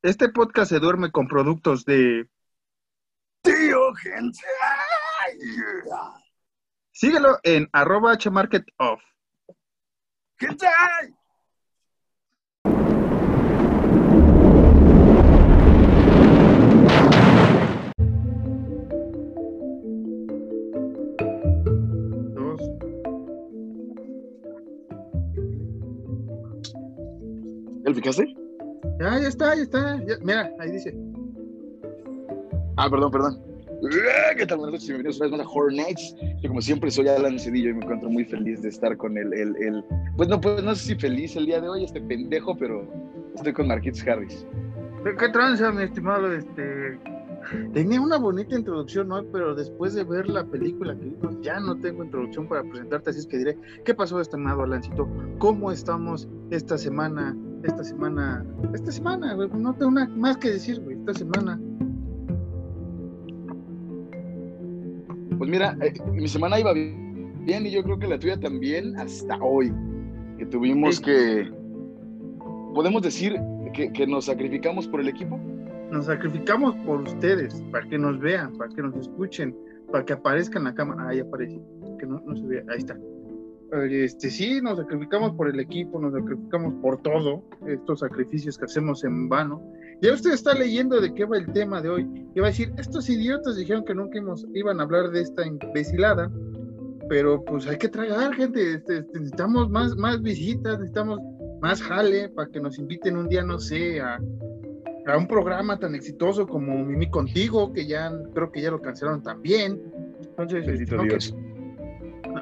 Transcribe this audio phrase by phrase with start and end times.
[0.00, 2.28] Este podcast se duerme con productos de
[3.42, 4.38] Tío Gente.
[6.92, 9.02] Síguelo en arroba hmarketoff.
[10.36, 10.66] Gente.
[22.34, 22.60] Dos.
[27.82, 28.37] ¿Ya lo picaste?
[29.00, 30.04] Ya, ya está, ya está.
[30.04, 30.96] ya- mira, ahí dice.
[32.76, 33.38] Ah, perdón, perdón.
[33.82, 34.58] Eh, ¿Qué tal?
[34.58, 36.16] Buenas noches, bienvenidos una vez más a Horror Nights.
[36.40, 39.32] Yo como siempre soy Alan Cedillo y me encuentro muy feliz de estar con el,
[39.32, 39.84] el, el-
[40.16, 42.84] Pues no, pues no sé si feliz el día de hoy, este pendejo, pero
[43.34, 44.44] estoy con Marquitos Harris.
[45.18, 46.32] ¿Qué, tranza, mi estimado?
[46.32, 46.98] Este.
[47.72, 51.78] Tenía una bonita introducción hoy, pero después de ver la película que vimos, ya no
[51.78, 55.08] tengo introducción para presentarte, así es que diré, ¿qué pasó, estimado Alancito?
[55.38, 57.34] ¿Cómo estamos esta semana?
[57.62, 61.60] Esta semana, esta semana, güey, no tengo nada más que decir, güey, esta semana.
[65.38, 69.36] Pues mira, eh, mi semana iba bien y yo creo que la tuya también hasta
[69.40, 69.72] hoy,
[70.38, 71.04] que tuvimos Sí.
[71.04, 71.52] que...
[72.74, 73.36] ¿Podemos decir
[73.72, 75.38] que, que nos sacrificamos por el equipo?
[75.90, 79.56] Nos sacrificamos por ustedes, para que nos vean, para que nos escuchen,
[79.90, 81.08] para que aparezca en la cámara.
[81.08, 81.60] Ahí aparece,
[81.98, 82.96] que no, no se vea, ahí está.
[83.72, 88.64] Eh, Este, sí, nos sacrificamos por el equipo, nos sacrificamos por todo, estos sacrificios que
[88.64, 89.62] hacemos en vano.
[90.00, 92.72] Ya usted está leyendo de qué va el tema de hoy y va a decir,
[92.78, 96.30] estos idiotas dijeron que nunca íbamos- iban a hablar de esta imbecilada,
[97.08, 101.20] pero pues hay que tragar gente, este, este, necesitamos más, más visitas, necesitamos
[101.60, 104.18] más jale para que nos inviten un día, no sé, a,
[105.06, 109.22] a un programa tan exitoso como Mimi Contigo, que ya creo que ya lo cancelaron
[109.22, 109.82] también.
[110.22, 111.32] Entonces, Bendito no, Dios.
[111.32, 111.47] que-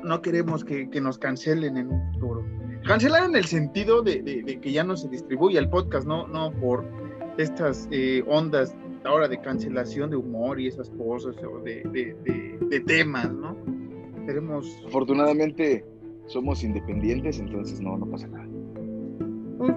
[0.03, 2.45] no- no queremos que, que nos cancelen en un futuro.
[2.87, 6.27] Cancelar en el sentido de, de- de que ya no se distribuya el podcast, no,
[6.29, 6.85] no por
[7.39, 8.75] estas eh, ondas
[9.05, 13.57] ahora de cancelación de humor y esas cosas, o de, de- temas, ¿no?
[14.27, 15.85] Queremos, Afortunadamente
[16.27, 18.47] somos independientes, entonces no, no pasa nada.
[19.59, 19.73] pues,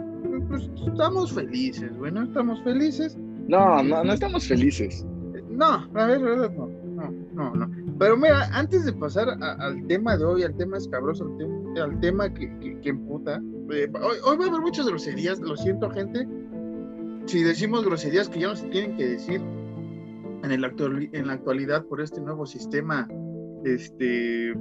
[0.48, 3.18] pues, estamos felices, bueno, estamos felices.
[3.48, 5.06] No, no, no estamos felices.
[5.50, 7.79] No, a ver, la verdad, no, no, no, no.
[8.00, 12.00] Pero mira, antes de pasar al tema de hoy, al tema escabroso, al, tem- al
[12.00, 15.90] tema que, que, que emputa, eh, hoy, hoy va a haber muchas groserías, lo siento,
[15.92, 16.26] gente.
[17.26, 19.42] Si decimos groserías que ya no se tienen que decir
[20.44, 23.08] en, el actual, en la actualidad por este nuevo sistema,
[23.66, 24.54] este,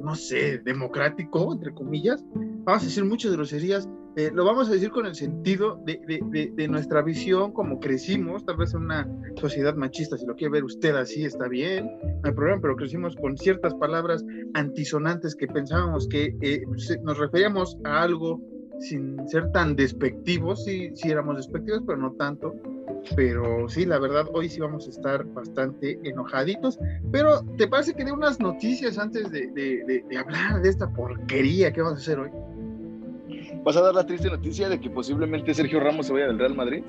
[0.00, 2.24] no sé, democrático, entre comillas,
[2.64, 3.86] vamos a decir muchas groserías
[4.16, 7.80] eh, lo vamos a decir con el sentido de, de- de- de nuestra visión, como
[7.80, 11.86] crecimos, tal vez en una sociedad machista, si lo quiere ver usted así, está bien,
[12.02, 14.24] no hay problema, pero crecimos con ciertas palabras
[14.54, 18.40] antisonantes que pensábamos que eh, se- nos referíamos a algo
[18.80, 22.52] sin ser tan despectivos, sí, sí éramos despectivos, pero no tanto.
[23.16, 26.78] Pero sí, la verdad, hoy sí vamos a estar bastante enojaditos.
[27.10, 29.48] Pero, ¿te parece que dé unas noticias antes de-
[30.08, 32.30] de hablar de esta porquería que vamos a hacer hoy?
[33.64, 36.54] ¿Vas a dar la triste noticia de que posiblemente Sergio Ramos se vaya del Real
[36.54, 36.82] Madrid?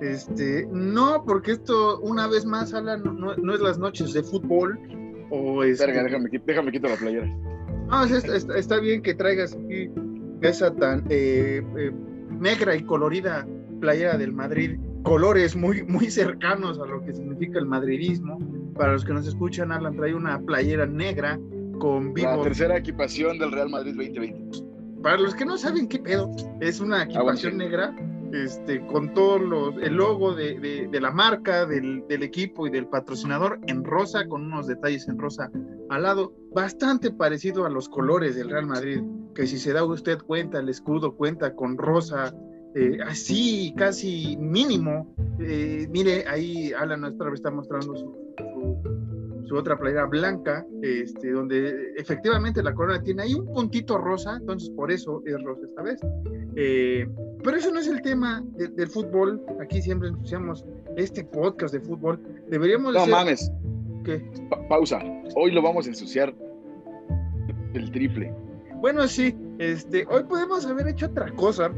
[0.00, 4.78] Este, no, porque esto, una vez más, Alan, no, no- es las noches de fútbol.
[5.30, 7.26] O este, Verga, déjame, déjame quito la playera.
[7.88, 9.90] No, es- es- está, bien que traigas aquí
[10.42, 11.92] esa tan eh, eh,
[12.30, 13.46] negra y colorida
[13.80, 18.38] playera del Madrid, colores muy, muy cercanos a lo que significa el madridismo.
[18.74, 21.38] Para los que nos escuchan, Alan trae una playera negra
[21.78, 22.42] con La vivo.
[22.42, 24.69] tercera equipación del Real Madrid 2020.
[25.02, 26.30] Para los que no saben qué pedo,
[26.60, 27.58] es una equipación sí.
[27.58, 27.94] negra
[28.32, 32.70] este, con todos los, el logo de, de- de la marca, del, del equipo y
[32.70, 35.50] del patrocinador en rosa, con unos detalles en rosa
[35.88, 39.02] al lado, bastante parecido a los colores del Real Madrid,
[39.34, 42.32] que si se da usted cuenta, el escudo cuenta con rosa,
[42.76, 45.12] eh, así casi mínimo.
[45.40, 51.92] Eh, mire, ahí Alan vez está mostrando su, su- su otra playera blanca, este, donde
[51.96, 56.00] efectivamente la corona tiene ahí un puntito rosa, entonces por eso es rosa esta vez.
[56.54, 57.08] Eh,
[57.42, 59.44] pero eso no es el tema de- del fútbol.
[59.60, 60.64] Aquí siempre ensuciamos
[60.96, 62.20] este podcast de fútbol.
[62.48, 63.50] Deberíamos No hacer- mames,
[64.04, 64.22] ¿Qué?
[64.48, 65.00] pa- pausa.
[65.34, 66.32] Hoy lo vamos a ensuciar
[67.74, 68.32] el triple.
[68.76, 71.72] Bueno, sí, este, hoy podemos haber hecho otra cosa.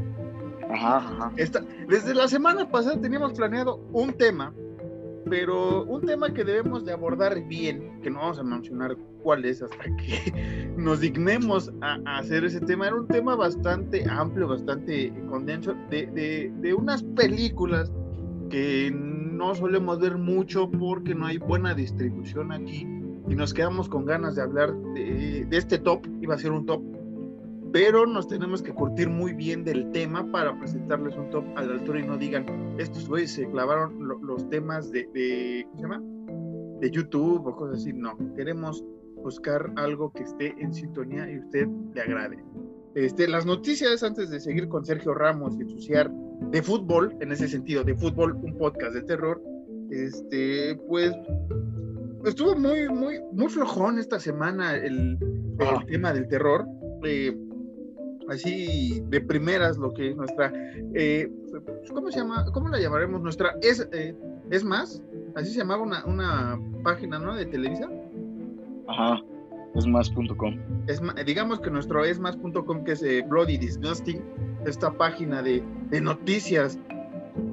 [0.69, 1.31] Ajá, ajá.
[1.37, 4.53] Esta- desde la semana pasada teníamos planeado un tema,
[5.29, 9.61] pero un tema que debemos de abordar bien, que no vamos a mencionar cuál es
[9.61, 12.87] hasta que nos dignemos a, a hacer ese tema.
[12.87, 16.07] Era un tema bastante amplio, bastante condenso, de,
[16.61, 17.91] de- unas películas
[18.49, 22.87] que no solemos ver mucho porque no hay buena distribución aquí
[23.27, 26.81] y nos quedamos con ganas de hablar de este top, iba a ser un top
[27.73, 31.73] pero nos tenemos que curtir muy bien del tema para presentarles un top a la
[31.73, 32.45] altura y no digan,
[32.77, 36.03] estos güeyes se clavaron los temas de, de, ¿cómo se llama?
[36.79, 37.91] De YouTube o cosas así.
[37.91, 38.85] No, queremos
[39.23, 42.37] buscar algo que esté en sintonía y usted le agrade.
[42.93, 46.11] Este, las noticias, antes de seguir con Sergio Ramos y ensuciar
[46.51, 49.41] de fútbol, en ese sentido, de fútbol, un podcast de terror,
[49.89, 51.11] este, pues
[52.23, 55.17] estuvo muy, muy, muy flojón esta semana el,
[55.57, 56.67] el tema del terror.
[57.05, 57.35] Eh,
[58.29, 60.51] así de primeras lo que nuestra,
[60.93, 61.31] eh,
[61.93, 62.45] ¿cómo se llama?
[62.51, 63.21] ¿Cómo la llamaremos?
[63.21, 64.15] Nuestra es, eh,
[64.49, 65.01] es más,
[65.35, 67.35] así se llamaba una, una página, ¿no?
[67.35, 67.89] De Televisa.
[68.87, 69.21] Ajá,
[69.75, 70.57] esmas.com.
[70.87, 74.21] Es, digamos que nuestro esmas.com, que es eh, Bloody Disgusting,
[74.65, 76.79] esta página de, de, noticias.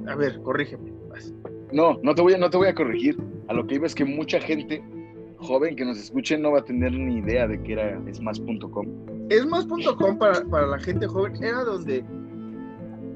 [0.07, 0.91] A ver, corrígeme.
[1.71, 3.17] No, no te, voy a, no te voy a corregir.
[3.47, 4.83] A lo que iba es que mucha gente
[5.41, 8.85] joven que nos escuche no va a tener ni idea de que era esmas.com.
[9.29, 12.03] Esmas.com para, para la gente joven era donde,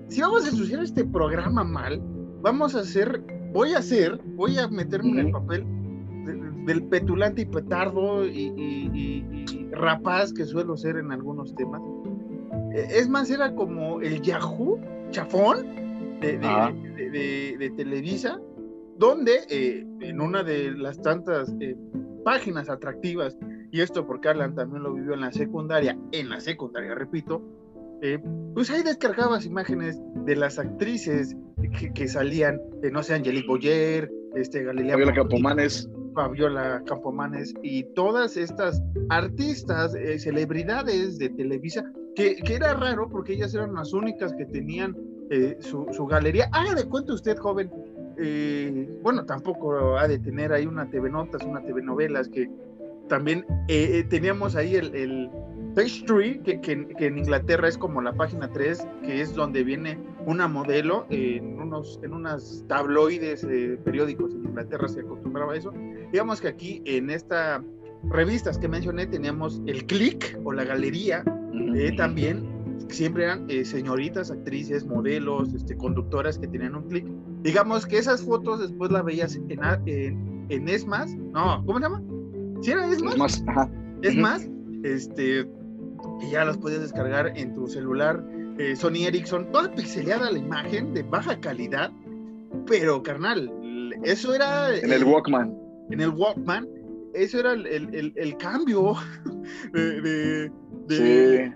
[0.09, 2.01] si vamos a ensuciar este programa mal,
[2.41, 3.23] vamos a hacer,
[3.53, 5.65] voy a hacer, voy a meterme en el papel
[6.65, 9.23] del petulante y petardo y,
[9.71, 11.81] rapaz que suelo ser en algunos temas.
[12.73, 14.79] E, es más, era como el Yahoo
[15.11, 15.65] chafón
[16.21, 18.39] de, de, Televisa,
[18.97, 21.75] donde eh, en una de las tantas eh,
[22.23, 23.37] páginas atractivas,
[23.71, 27.41] y esto porque Alan también lo vivió en la secundaria, en la secundaria, repito,
[28.01, 28.19] eh,
[28.53, 31.35] pues ahí descargabas imágenes de las actrices
[31.93, 32.61] que, salían,
[32.91, 34.93] no sé, Angelique Boyer, este, Galilea.
[34.93, 35.89] Fabiola Campomanes.
[36.13, 41.83] Fabiola Campomanes y todas estas artistas, eh, celebridades de Televisa,
[42.15, 44.95] que, que, era raro porque ellas eran las únicas que tenían
[45.29, 46.49] eh, su, su, galería.
[46.53, 47.69] Haga de cuenta usted, joven,
[48.17, 52.49] eh, bueno, tampoco ha de tener ahí una TV Notas, una TV Novelas, que
[53.07, 53.45] también
[54.09, 55.29] teníamos ahí el, el
[55.75, 59.63] Page Tree, que, que, que, en Inglaterra es como la página 3, que es donde
[59.63, 63.45] viene una modelo en unos en unas tabloides
[63.83, 65.71] periódicos en Inglaterra, se acostumbraba a eso
[66.11, 67.61] digamos que aquí en estas
[68.09, 71.25] revistas que mencioné teníamos el click o la galería,
[71.75, 72.47] eh, también
[72.89, 77.05] siempre eran eh, señoritas, actrices, modelos, este, conductoras que tenían un click.
[77.45, 79.49] Digamos que esas fotos después las veías en,
[79.85, 82.03] en, en ESMAS, no, ¿cómo se llama?
[82.61, 83.43] ¿Sí era ESMAS?
[84.01, 84.49] Es más,
[84.83, 85.47] este,
[86.21, 88.21] y ya las podías descargar en tu celular.
[88.57, 91.91] Eh, Sony Ericsson, toda pixeleada la imagen, de baja calidad,
[92.67, 93.51] pero carnal,
[94.03, 94.75] eso era...
[94.75, 96.67] En el Walkman en el Walkman,
[97.13, 98.95] eso era el, el, el, cambio
[99.73, 100.51] de,
[100.87, 101.55] de,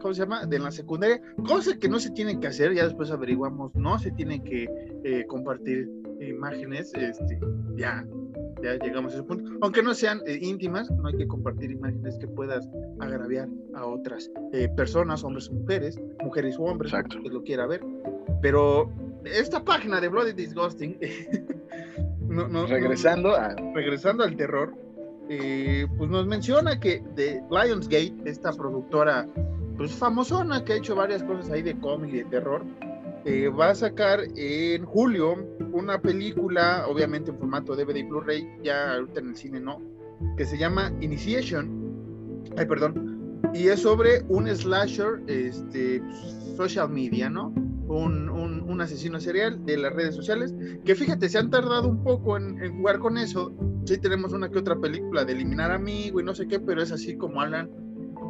[0.00, 0.46] ¿cómo se llama?
[0.46, 4.10] De la secundaria, cosas que no se tienen que hacer, ya después averiguamos, no se
[4.12, 4.68] tienen que
[5.04, 5.90] eh, compartir
[6.20, 7.38] imágenes, este,
[7.76, 8.06] ya,
[8.62, 12.18] ya llegamos a ese punto, aunque no sean eh, íntimas, no hay que compartir imágenes
[12.18, 12.68] que puedas
[13.00, 17.80] agraviar a otras eh, personas, hombres o mujeres, mujeres o hombres, que lo quiera ver,
[18.42, 18.90] pero
[19.24, 20.98] esta página de Bloody Disgusting
[22.68, 23.54] regresando, a...
[23.74, 24.74] regresando al terror,
[25.28, 29.28] eh, pues nos menciona que de Lionsgate, esta productora
[29.80, 32.66] pues famosona que ha hecho varias cosas ahí de cómic y de terror,
[33.24, 35.36] eh, va a sacar en julio
[35.72, 39.80] una película, obviamente en formato DVD y Blu-ray, ya ahorita en el cine no,
[40.36, 42.44] que se llama Initiation.
[42.58, 43.40] Ay, perdón.
[43.54, 46.02] Y es sobre un slasher, este,
[46.58, 47.50] social media, ¿no?
[47.88, 50.54] un, asesino serial de las redes sociales,
[50.84, 53.54] que fíjate, se han tardado un poco en, jugar con eso.
[53.86, 56.92] Sí tenemos una que otra película de eliminar amigo y no sé qué, pero es
[56.92, 57.70] así como Alan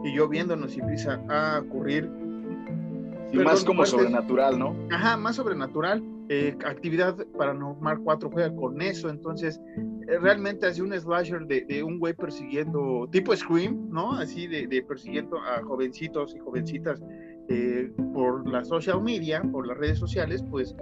[0.04, 2.10] y yo viéndonos y empieza a ocurrir.
[3.32, 4.74] Y más como sobrenatural, ¿no?
[4.90, 6.02] Ajá, más sobrenatural.
[6.28, 9.60] Eh, actividad Paranormal 4 juega con eso, entonces
[10.08, 14.12] eh, realmente hace un slasher de, un güey persiguiendo, tipo Scream, ¿no?
[14.12, 17.02] Así de, de persiguiendo a jovencitos y jovencitas
[17.48, 20.76] eh, por la social media, por las redes sociales, pues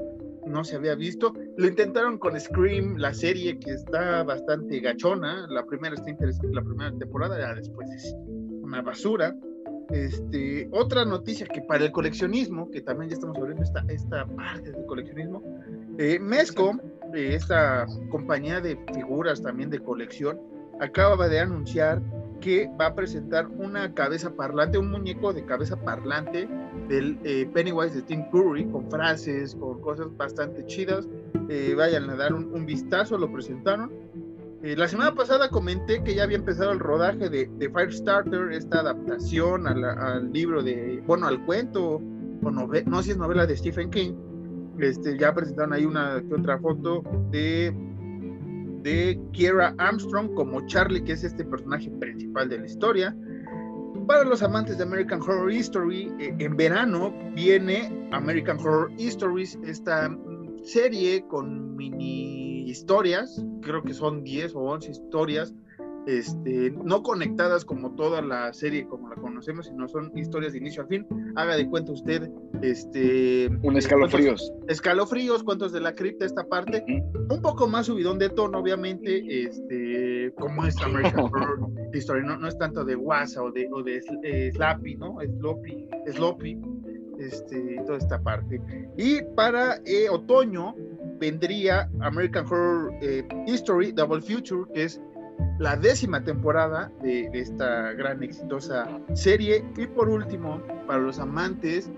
[0.47, 1.33] no se había visto.
[1.57, 5.47] Lo intentaron con Scream, la serie que está bastante gachona.
[5.49, 8.15] La primera está interesante, la primera temporada, ya después es
[8.69, 9.35] una basura.
[9.91, 14.71] Este, otra noticia que para el coleccionismo, que también ya estamos abriendo esta, esta parte
[14.71, 15.43] del coleccionismo,
[15.99, 16.79] eh, Mezco,
[17.15, 20.39] eh, esta compañía de figuras también de colección,
[20.81, 22.03] acaba de anunciar
[22.41, 26.49] que va a presentar una cabeza parlante, un muñeco de cabeza parlante
[26.89, 31.09] del eh, Pennywise de Tim Curry, con frases, con cosas bastante chidas.
[31.49, 33.91] Eh, vayan a dar un, vistazo, lo presentaron.
[34.63, 38.81] Eh, la semana pasada comenté que ya había empezado el rodaje de, de Firestarter, esta
[38.81, 42.03] adaptación al libro de, bueno, al cuento,
[42.43, 44.15] o no sé si es novela de Stephen King.
[44.79, 47.75] Este, ya presentaron ahí una otra foto de
[48.83, 53.17] de Kiera Armstrong como Charlie, que es este personaje principal de la historia.
[54.07, 60.17] para los amantes de American Horror History, eh, en verano viene American Horror Histories, esta
[60.63, 65.55] serie con mini historias, creo que son 10 o 11 historias
[66.09, 70.83] este, no conectadas como toda la serie como la conocemos, sino son historias de inicio
[70.83, 71.07] a fin.
[71.37, 72.31] Haga de cuenta usted,
[72.63, 73.51] este...
[73.63, 74.51] Un escalofríos.
[74.69, 76.83] escalofríos, cuentos de la cripta, esta parte.
[77.29, 81.59] Un poco más subidón de tono, obviamente, este, como es American Horror
[81.93, 85.19] Story, no, no es tanto de Wasa o de, o de eh, Slappy, ¿no?
[85.21, 86.59] Sloppy, Sloppy,
[87.19, 88.61] este, toda esta parte.
[88.97, 90.75] Y para eh, otoño
[91.19, 95.01] vendría American Horror eh, History Double Future, que es
[95.59, 99.65] la décima temporada de, esta gran exitosa serie.
[99.77, 101.91] Y por último, para los amantes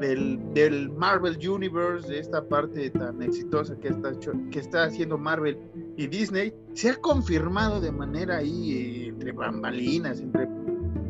[0.00, 4.12] del, Marvel Universe, de esta parte tan exitosa que está,
[4.50, 5.58] que está haciendo Marvel
[5.96, 10.48] y Disney, se ha confirmado de manera ahí eh, entre bambalinas, entre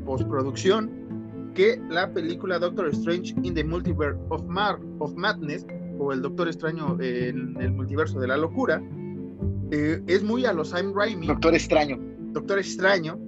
[0.05, 1.06] postproducción,
[1.57, 5.67] que la película Doctor Strange in the Multiverse of, Mar of Madness,
[5.99, 8.83] o el Doctor Extraño en el multiverso de la locura,
[9.73, 11.27] eh, es muy a los Sam Raimi.
[11.27, 11.99] Doctor Extraño.
[12.33, 13.19] Doctor Extraño,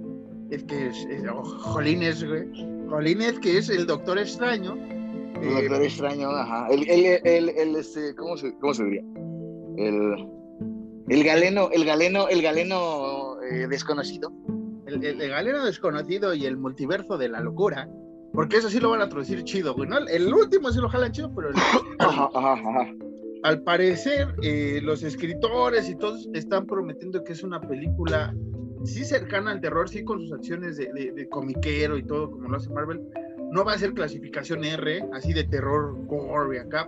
[0.51, 2.45] el que es, oh, Jolines, güey.
[2.87, 4.75] Jolines, que es el Doctor Extraño.
[5.41, 6.67] El Doctor eh, Extraño, ajá.
[6.69, 9.03] El, el, el, el este, ¿cómo, se, ¿cómo se diría?
[9.77, 10.27] El,
[11.09, 14.31] el galeno, el galeno, el galeno eh, desconocido.
[14.85, 17.89] El, el, galeno desconocido y el multiverso de la locura.
[18.33, 19.89] Porque eso sí lo van a traducir chido, güey.
[19.89, 19.97] ¿no?
[19.99, 21.55] El último sí lo jalan chido, pero el...
[21.99, 22.93] ajá, ajá, ajá
[23.43, 28.35] al parecer, eh, los escritores y todos están prometiendo que es una película
[28.83, 32.69] sí cercana al terror, sí con sus acciones de, comiquero y todo, como lo hace
[32.69, 33.01] Marvel.
[33.51, 36.87] No va a ser clasificación R, así de terror gore acá,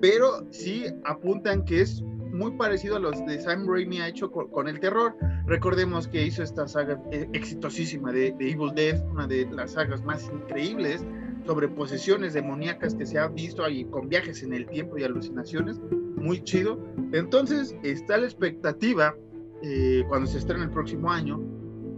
[0.00, 2.02] pero sí apuntan que es
[2.32, 5.16] muy parecido a los de Sam Raimi ha hecho con, el terror.
[5.46, 10.04] Recordemos que hizo esta saga eh, exitosísima de, de, Evil Dead, una de las sagas
[10.04, 11.04] más increíbles
[11.46, 15.80] sobre posesiones demoníacas que se ha visto ahí con viajes en el tiempo y alucinaciones,
[16.16, 16.78] muy chido.
[17.12, 19.14] Entonces está la expectativa
[19.62, 21.40] eh, cuando se estrena el próximo año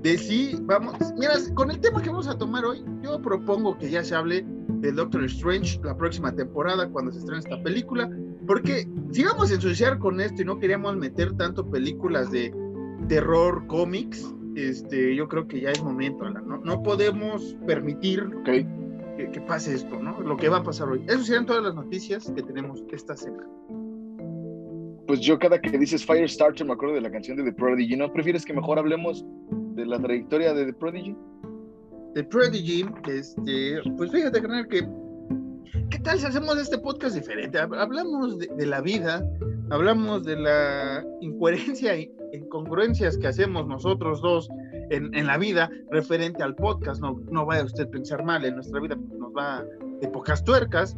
[0.03, 3.91] de si vamos, mira, con el tema que vamos a tomar hoy, yo propongo que
[3.91, 4.47] ya se hable
[4.81, 8.11] de Doctor Strange la próxima temporada cuando se estrene esta película,
[8.47, 12.55] porque si vamos a ensuciar con esto y no queríamos meter tanto películas de
[13.09, 16.59] terror, cómics, este, yo creo que ya es momento, ¿no?
[16.59, 18.67] no podemos permitir okay
[19.29, 20.21] que, pase esto, ¿no?
[20.21, 21.03] Lo que va a pasar hoy.
[21.07, 23.49] Esas serían todas las noticias que tenemos esta semana.
[25.07, 27.97] Pues yo cada que dices Firestarter me acuerdo de la canción de The Prodigy.
[27.97, 29.25] ¿No prefieres que mejor hablemos
[29.75, 31.17] de la trayectoria de The Prodigy?
[32.15, 34.87] The Prodigy, este, pues fíjate, carnal, que
[35.91, 37.59] ¿qué tal si hacemos este podcast diferente?
[37.59, 39.25] Hablamos de, la vida,
[39.71, 44.49] hablamos de la incoherencia y incongruencias que hacemos nosotros dos
[44.91, 47.01] en, la vida referente al podcast.
[47.01, 49.65] No, no vaya usted a pensar mal, en nuestra vida nos va
[50.01, 50.97] de pocas tuercas,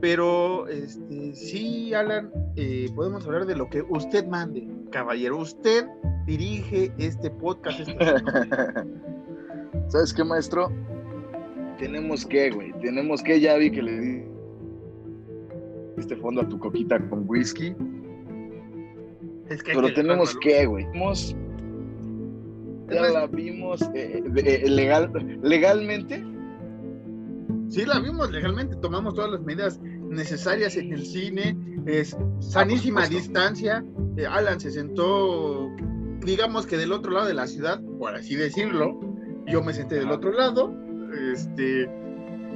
[0.00, 5.38] pero este, sí, Alan, eh, podemos hablar de lo que usted mande, caballero.
[5.38, 5.86] Usted
[6.26, 7.80] dirige este podcast.
[9.88, 10.70] ¿Sabes qué, maestro?
[11.78, 14.22] Tenemos que, güey, tenemos que, ya vi que le di
[15.96, 17.74] este fondo a tu coquita con whisky.
[19.64, 20.86] Pero tenemos que, güey.
[22.90, 25.10] Ya la vimos eh, eh, legal,
[25.42, 26.24] legalmente.
[27.68, 33.84] Sí, la vimos legalmente, tomamos todas las medidas necesarias en el cine, es sanísima distancia.
[34.16, 35.70] Eh, Alan se sentó,
[36.24, 39.07] digamos que del otro lado de la ciudad, por así decirlo.
[39.48, 40.74] Yo me senté del otro lado,
[41.32, 41.90] este,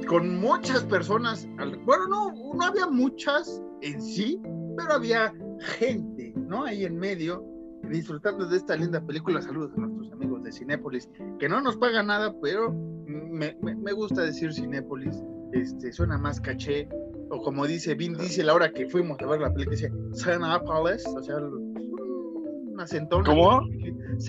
[0.07, 1.47] con muchas personas.
[1.85, 4.39] Bueno, no, no había muchas en sí,
[4.77, 6.65] pero había gente, ¿no?
[6.65, 7.43] Ahí en medio
[7.89, 9.41] disfrutando de esta linda película.
[9.41, 11.09] Saludos a nuestros amigos de Cinépolis,
[11.39, 16.87] que no nos pagan nada, pero me, gusta decir Cinépolis, este, suena más caché,
[17.29, 21.05] o como dice Vin dice la hora que fuimos a ver la película, dice Cinépolis,
[21.07, 23.23] o sea, un acentón.
[23.25, 23.61] ¿Cómo?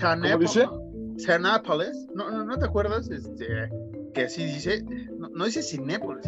[0.01, 0.67] ¿Cómo dice?
[1.17, 3.45] Cinépolis, no, no, no te acuerdas, este,
[4.13, 4.83] que así dice,
[5.17, 6.25] no, dice Cinépolis,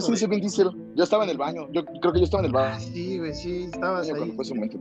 [0.00, 0.70] sí, Vin Diesel.
[0.94, 1.68] Yo estaba en el baño.
[1.72, 2.74] Yo creo que yo estaba en el baño.
[2.76, 4.32] Ah, sí, güey, sí, estabas ahí.
[4.32, 4.78] Fue su momento,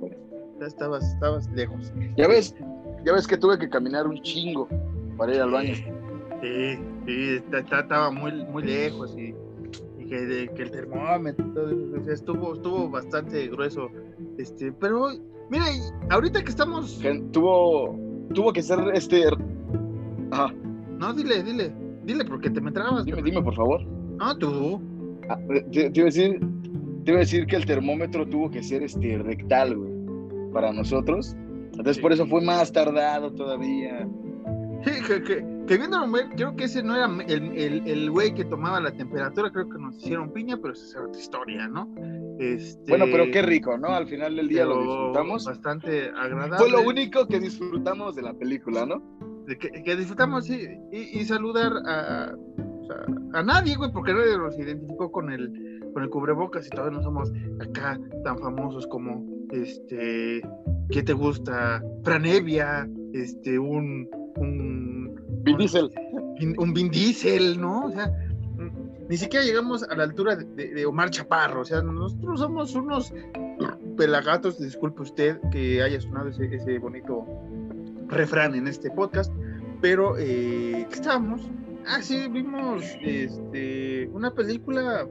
[0.62, 1.92] estabas, estabas lejos.
[2.18, 2.56] Ya ves,
[3.06, 4.68] ya ves que tuve que caminar un chingo
[5.18, 5.76] para ir al baño.
[6.42, 9.34] Sí, sí, estaba muy, muy lejos y,
[10.08, 11.70] que, el termómetro
[12.12, 13.90] estuvo, estuvo bastante grueso.
[14.38, 15.10] Este, pero
[15.50, 15.66] mira,
[16.10, 17.00] ahorita que estamos.
[17.32, 17.98] tuvo,
[18.34, 19.25] tuvo que ser este.
[20.32, 20.53] Ajá.
[21.00, 21.74] No, dile, dile,
[22.06, 23.06] dile, porque te me trabas.
[23.06, 23.82] Dime, dime, por favor.
[24.20, 24.82] Ah, tú.
[25.30, 25.38] Ah,
[25.72, 26.39] te, iba a decir,
[27.03, 29.94] te iba a decir que el termómetro tuvo que ser este rectal, güey
[30.53, 31.36] para nosotros.
[31.72, 34.08] Entonces por eso fue más tardado todavía.
[34.84, 38.80] Que, que, que viéndolo, creo que ese no era el, el, el güey que tomaba
[38.80, 41.90] la temperatura, creo que nos hicieron piña, pero esa es otra historia, ¿no?
[42.40, 43.90] Este, Bueno, pero qué rico, ¿no?
[43.90, 45.46] Al final del día lo disfrutamos.
[45.46, 46.58] Bastante agradable.
[46.58, 49.02] Fue lo único que disfrutamos de la película, ¿no?
[49.60, 52.34] que, que disfrutamos sí, y, y saludar a,
[52.88, 56.98] sea, a nadie, güey, porque nadie nos identificó con el, con el cubrebocas y todavía
[56.98, 60.42] no somos acá tan famosos como, este,
[60.90, 61.82] ¿qué te gusta?
[62.04, 65.92] Franevia, este, un, un, Vin Diesel.
[66.58, 67.86] Un Vin Diesel, ¿no?
[67.86, 68.12] O sea,
[69.10, 72.74] ni siquiera llegamos a la altura de, de- de Omar Chaparro, o sea, nosotros somos
[72.74, 73.13] unos
[73.98, 77.25] pelagatos, disculpe usted que haya sonado ese, ese bonito
[78.08, 79.32] refrán en este podcast,
[79.82, 81.42] pero eh, ¿qué estábamos?
[81.86, 85.06] Ah, sí, vimos este, una película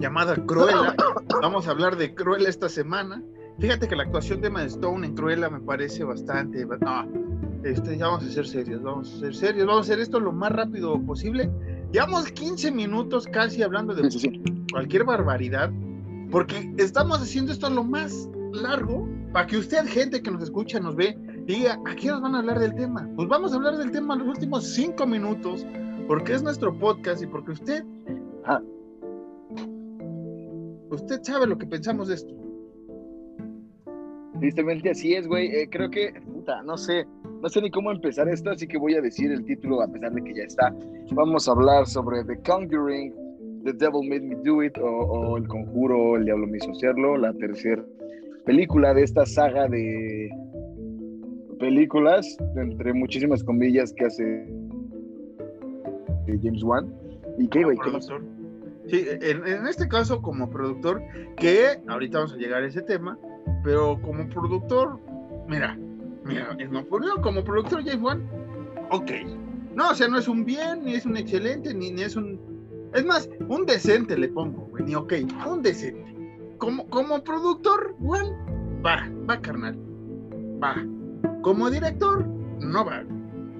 [0.00, 0.94] llamada Cruella.
[1.42, 3.22] Vamos a hablar de Cruella esta semana.
[3.58, 6.64] Fíjate que la actuación de Emma Stone en Cruella me parece bastante.
[6.64, 7.06] No,
[7.64, 10.32] este, ya vamos a ser serios, vamos a ser serios, vamos a hacer esto lo
[10.32, 11.50] más rápido posible.
[11.92, 14.64] Llevamos 15 minutos casi hablando de Sí, sí, sí.
[14.72, 15.70] cualquier barbaridad,
[16.30, 20.94] porque estamos haciendo esto lo más largo para que usted, gente que nos escucha, nos
[20.94, 21.16] ve,
[21.46, 23.08] diga, ¿a qué nos van a hablar del tema?
[23.16, 25.66] Pues vamos a hablar del tema los últimos cinco minutos,
[26.06, 27.84] porque es nuestro podcast y porque usted,
[28.44, 28.62] Ajá.
[30.90, 32.34] usted sabe lo que pensamos de esto.
[34.38, 35.46] Tristemente así es, güey.
[35.48, 36.12] Eh, creo que,
[36.44, 37.06] puta, no sé,
[37.42, 40.12] no sé ni cómo empezar esto, así que voy a decir el título a pesar
[40.12, 40.74] de que ya está.
[41.12, 43.14] Vamos a hablar sobre The Conjuring,
[43.64, 47.16] The Devil Made Me Do It o, o El Conjuro, El Diablo me hizo hacerlo,
[47.16, 47.82] la tercera
[48.44, 50.28] película de esta saga de
[51.58, 54.46] películas, entre muchísimas comillas que hace
[56.42, 56.92] James Wan.
[57.38, 57.78] ¿Y qué, güey?
[58.86, 61.00] Sí, en, en este caso como productor,
[61.38, 63.18] que ahorita vamos a llegar a ese tema,
[63.62, 65.00] pero como productor,
[65.48, 65.78] mira,
[66.24, 68.28] mira, lo primero, como productor James Wan,
[68.90, 69.10] ok.
[69.74, 72.38] No, o sea, no es un bien, ni es un excelente, ni, ni es un...
[72.94, 75.14] Es más, un decente le pongo, güey, ni ok,
[75.46, 76.14] un decente.
[76.58, 78.26] Como, como productor, Wan,
[78.84, 79.76] va, va carnal,
[80.62, 80.76] va.
[81.42, 82.24] Como director,
[82.60, 83.02] no va.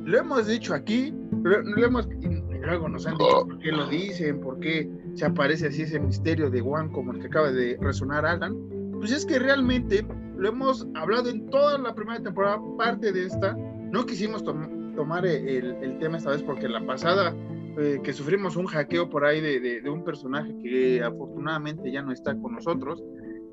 [0.04, 2.08] Lo hemos dicho aquí, lo, lo hemos...
[2.20, 2.28] y
[2.64, 6.50] luego nos han dicho por qué lo dicen, por qué se aparece así ese misterio
[6.50, 8.56] de Juan como el que acaba de resonar Alan,
[8.92, 13.56] pues es que realmente lo hemos hablado en toda la primera temporada, parte de esta,
[13.90, 17.34] no quisimos tom- tomar el, el tema esta vez porque la pasada
[17.78, 22.36] eh, que sufrimos un hackeo por ahí de, un personaje que afortunadamente ya no está
[22.36, 23.02] con nosotros,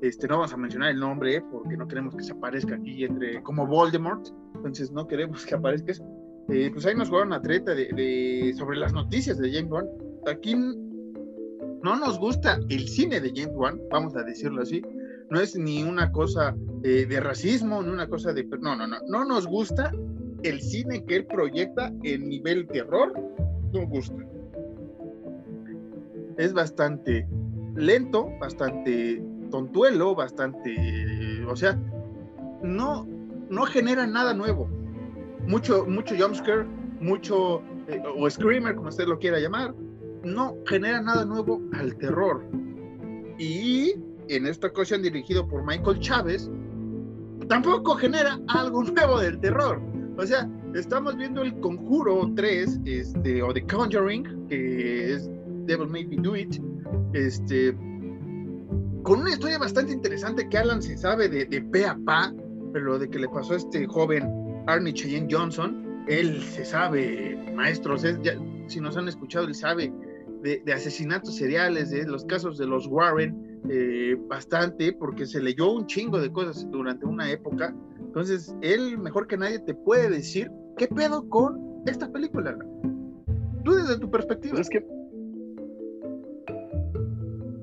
[0.00, 3.04] este, no vamos a mencionar el nombre eh, porque no queremos que se aparezca aquí
[3.04, 5.92] entre como Voldemort, entonces no queremos que aparezca.
[6.48, 9.86] Eh, pues ahí nos jugaron una treta de- sobre las noticias de James Wan.
[10.26, 14.82] Aquí no nos gusta el cine de James Wan, vamos a decirlo así.
[15.30, 18.44] No es ni una cosa de racismo, ni una cosa de...
[18.44, 18.96] No, no, no.
[19.08, 19.92] No nos gusta
[20.42, 23.12] el cine que él proyecta en nivel terror.
[23.72, 24.16] No gusta.
[26.38, 27.26] Es bastante
[27.76, 31.44] lento, bastante tontuelo, bastante...
[31.46, 31.78] O sea,
[32.62, 33.06] no,
[33.48, 34.68] no genera nada nuevo.
[35.46, 36.66] Mucho, mucho jumpscare,
[37.00, 37.62] mucho...
[37.88, 39.74] eh, o screamer, como usted lo quiera llamar.
[40.24, 42.44] No genera nada nuevo al terror.
[43.38, 43.94] Y
[44.28, 46.50] en esta ocasión dirigido por Michael Chávez,
[47.52, 49.78] tampoco genera algo nuevo del terror.
[50.16, 55.30] O sea, estamos viendo el Conjuro 3, este, o The Conjuring, que es
[55.66, 56.56] Devil Made Me Do It,
[57.12, 57.74] este,
[59.02, 62.32] con una historia bastante interesante que Alan se sabe de, de pe a pa,
[62.72, 64.30] pero de que le pasó a este joven
[64.66, 69.92] Arnie Cheyenne Johnson, él se sabe, maestros, es- ya- si nos han escuchado, él sabe
[70.42, 75.72] de, de asesinatos seriales, de los casos de los Warren, eh, bastante, porque se leyó
[75.72, 77.74] un chingo de cosas durante una época.
[77.98, 82.56] Entonces, él mejor que nadie te puede decir qué pedo con esta película.
[83.64, 84.54] Tú desde tu perspectiva.
[84.54, 84.86] Pues es que.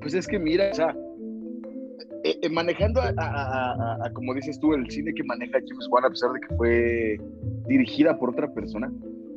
[0.00, 0.96] Pues es que mira, o sea,
[2.24, 5.88] eh, eh, manejando a, a- a- a- como dices tú, el cine que maneja James
[5.90, 7.20] Wan, a pesar de que fue
[7.68, 8.90] dirigida por otra persona,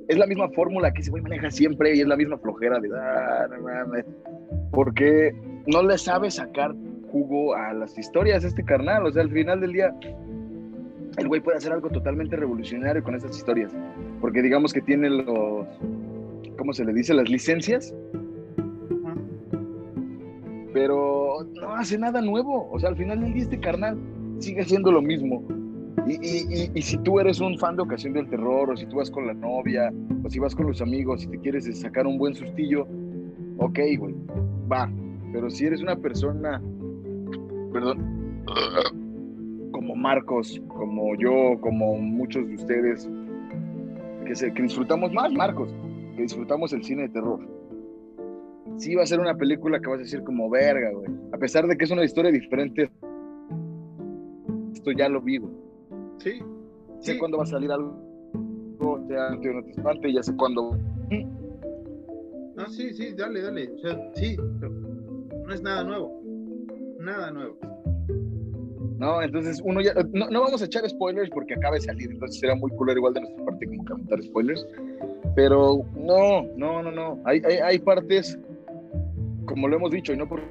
[0.08, 2.90] es la misma fórmula que ese güey maneja siempre y es la misma flojera de,
[2.96, 4.06] ah, no mames,
[4.72, 5.34] porque
[5.68, 6.74] no le sabe sacar
[7.12, 9.94] jugo a las historias este carnal, o sea, al final del día,
[11.18, 13.72] el güey puede hacer algo totalmente revolucionario con estas historias,
[14.20, 15.68] porque digamos que tiene los,
[16.58, 17.14] ¿cómo se le dice?
[17.14, 17.94] Las licencias
[20.74, 22.68] pero no hace nada nuevo.
[22.72, 23.98] O sea, al final del día este carnal
[24.40, 25.44] sigue haciendo lo mismo.
[26.08, 28.98] Y, y- y- si tú eres un fan de Ocasión del Terror, o si tú
[28.98, 32.18] vas con la novia, o si vas con los amigos y te quieres sacar un
[32.18, 32.88] buen sustillo,
[33.60, 34.16] ok, güey,
[34.70, 34.90] va.
[35.34, 36.62] Pero si eres una persona,
[37.74, 38.44] perdón,
[39.72, 43.10] como Marcos, como yo, como muchos de ustedes,
[44.26, 45.74] que, se, que disfrutamos más, Marcos,
[46.16, 47.40] que disfrutamos el cine de terror.
[48.78, 51.10] Sí va a ser una película que vas a decir como verga, güey.
[51.34, 52.92] A pesar de que es una historia diferente,
[54.72, 55.54] esto ya lo vi, güey.
[56.20, 56.42] Sí.
[57.00, 57.98] Sé cuándo va a salir algo,
[59.10, 60.78] ya no te espante, ya sé cuándo.
[62.56, 63.72] No, sí, sí, dale, dale.
[63.74, 64.38] O sea, sí,
[65.46, 66.22] no es nada nuevo.
[67.00, 67.58] Nada nuevo.
[68.98, 69.94] No, entonces uno ya.
[70.14, 73.14] No, no, vamos a echar spoilers porque acaba de salir, entonces será muy cool igual
[73.14, 74.66] de nuestra parte como comentar spoilers.
[75.36, 77.20] Pero no, no, no, no.
[77.26, 78.40] Hay, hay, hay partes,
[79.46, 80.48] como lo hemos dicho, y no porque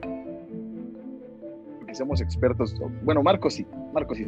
[1.93, 2.77] seamos expertos.
[3.03, 4.27] Bueno, Marco sí, Marco sí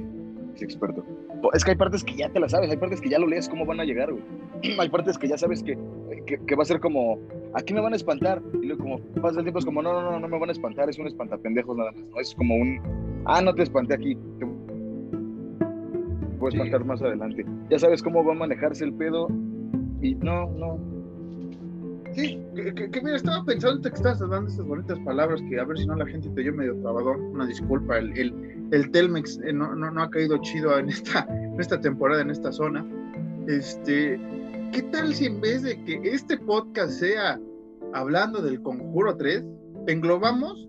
[0.55, 1.05] es experto.
[1.53, 3.48] Es que hay partes que ya te las sabes, hay partes que ya lo lees
[3.48, 4.24] cómo van a llegar, güey.
[4.79, 5.77] Hay partes que ya sabes que,
[6.27, 7.18] que, que va a ser como,
[7.55, 8.43] aquí me van a espantar.
[8.61, 10.53] Y luego como pasa el tiempo es como, no, no, no, no me van a
[10.53, 12.21] espantar, es un espantapendejos nada más, ¿no?
[12.21, 12.81] Es como un,
[13.25, 14.55] ah, no te espanté aquí, te voy
[16.47, 17.45] a espantar más adelante.
[17.71, 19.29] Ya sabes cómo va a manejarse el pedo
[20.01, 20.79] y no, no.
[22.12, 25.79] Sí, que, que, mira, estaba pensando que estás dando estas bonitas palabras que a ver
[25.79, 29.53] si no la gente te oyó medio trabador, una disculpa, el, el, el Telmex eh,
[29.53, 32.87] no, no, no, ha caído chido en esta, en esta temporada, en esta zona.
[33.49, 34.21] Este,
[34.75, 37.41] ¿qué tal si en vez de que este podcast sea
[37.93, 39.45] hablando del Conjuro 3,
[39.87, 40.67] englobamos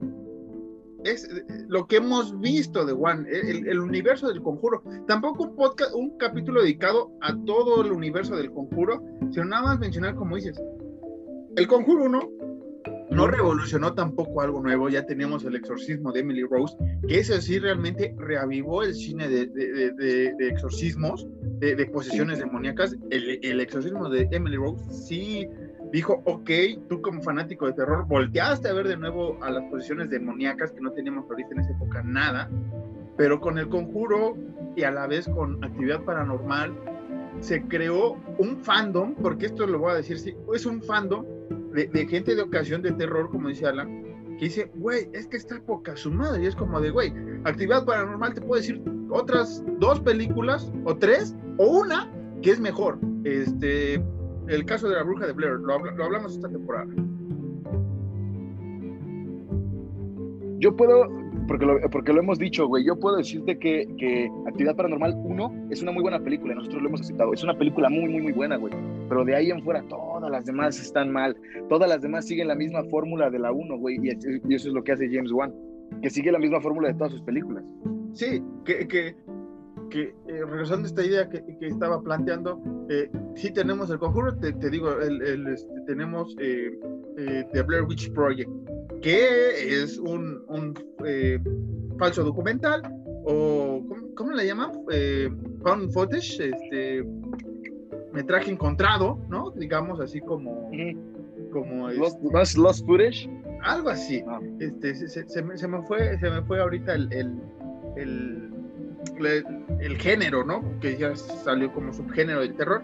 [1.04, 1.28] es
[1.68, 4.84] lo que hemos visto de One, el, el, universo del conjuro.
[5.08, 9.80] Tampoco un podcast, un capítulo dedicado a todo el universo del conjuro, sino nada más
[9.80, 10.60] mencionar, como dices,
[11.56, 12.30] el conjuro 1
[13.12, 16.76] no revolucionó tampoco algo nuevo, ya teníamos el exorcismo de Emily Rose,
[17.08, 21.28] que ese sí realmente reavivó el cine de, exorcismos,
[21.60, 22.96] de, posesiones demoníacas.
[23.12, 25.48] El, exorcismo de Emily Rose sí
[25.91, 26.50] dijo, ok,
[26.89, 30.82] tú como fanático de terror, volteaste a ver de nuevo a las posiciones demoníacas que
[30.82, 32.50] no teníamos ahorita en esa época nada,
[33.18, 34.36] pero con el conjuro
[34.76, 36.74] y a la vez con actividad paranormal,
[37.39, 41.26] se creó un fandom, porque esto lo voy a decir, sí, es un fandom
[41.76, 44.04] de, gente de ocasión de terror, como dice Alan,
[44.38, 47.86] que dice, güey, es que está poca su madre, y es como de, güey, actividad
[47.86, 52.12] paranormal te puedo decir otras dos películas, o tres, o una,
[52.42, 53.00] que es mejor.
[53.24, 53.96] Este,
[54.48, 56.88] el caso de la bruja de Blair, lo, hablamos esta temporada.
[60.60, 61.08] Yo puedo,
[61.47, 65.67] porque lo, porque lo hemos dicho, güey, yo puedo decirte que, que, Actividad Paranormal 1
[65.69, 68.31] es una muy buena película, nosotros lo hemos aceptado, es una película muy, muy, muy
[68.31, 68.73] buena, güey,
[69.10, 71.36] pero de ahí en fuera todas las demás están mal,
[71.69, 74.73] todas las demás siguen la misma fórmula de la 1, güey, y, y, eso es
[74.73, 75.53] lo que hace James Wan,
[76.01, 77.63] que sigue la misma fórmula de todas sus películas.
[78.13, 79.15] Sí, que, que
[79.89, 84.36] que eh, regresando a esta idea que, que estaba planteando, eh, sí tenemos el conjuro,
[84.38, 86.71] te, te digo, el, el, este, tenemos eh,
[87.17, 88.49] eh, The Blair Witch Project,
[89.06, 90.74] que es un, un
[91.06, 91.38] eh,
[92.00, 92.82] falso documental,
[93.24, 94.72] o ¿cómo, cómo le llaman?
[95.62, 97.06] found footage, este,
[98.12, 99.52] metraje encontrado, ¿no?
[99.52, 100.72] Digamos así como...
[101.52, 103.30] como lost, este, lost footage?
[103.62, 104.24] Algo así.
[104.28, 104.39] Ah.
[104.60, 107.39] Este, se, se, se, me, se, me fue, se me fue ahorita el, el,
[107.98, 108.52] el
[109.82, 110.63] el género, ¿no?
[110.80, 112.84] Que ya salió como subgénero del terror.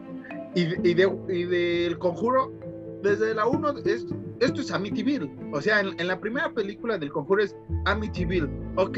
[0.54, 2.54] Y, y, de, y del conjuro,
[3.02, 4.06] desde la 1, es,
[4.42, 5.32] esto es Amityville.
[5.54, 8.50] O sea, en, en, la primera película del conjuro es Amityville.
[8.76, 8.98] Ok,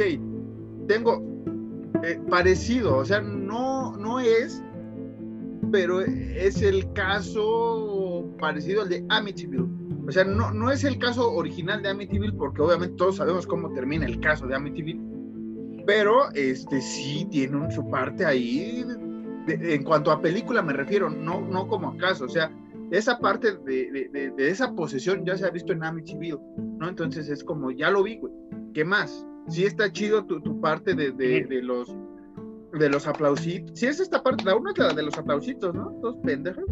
[0.88, 1.22] tengo
[2.04, 4.64] eh, parecido, o sea, no, no es,
[5.72, 9.68] pero es el caso parecido al de Amityville.
[10.08, 13.72] O sea, no, no es el caso original de Amityville, porque obviamente todos sabemos cómo
[13.74, 15.14] termina el caso de Amityville
[15.86, 18.84] pero este sí tiene su parte ahí,
[19.46, 22.52] de, en cuanto a película me refiero, no, no como a caso, o sea,
[22.94, 26.38] esa parte de, de, de esa posesión ya se ha visto en Amityville,
[26.78, 26.88] ¿no?
[26.88, 28.32] Entonces es como, ya lo vi, güey,
[28.74, 29.26] ¿qué más?
[29.48, 31.94] Sí está chido tu, tu parte de, de, los
[32.72, 33.80] de los aplausitos.
[33.80, 35.90] Sí es esta parte, la una es la de los aplausitos, ¿no?
[36.02, 36.64] Dos pendejos.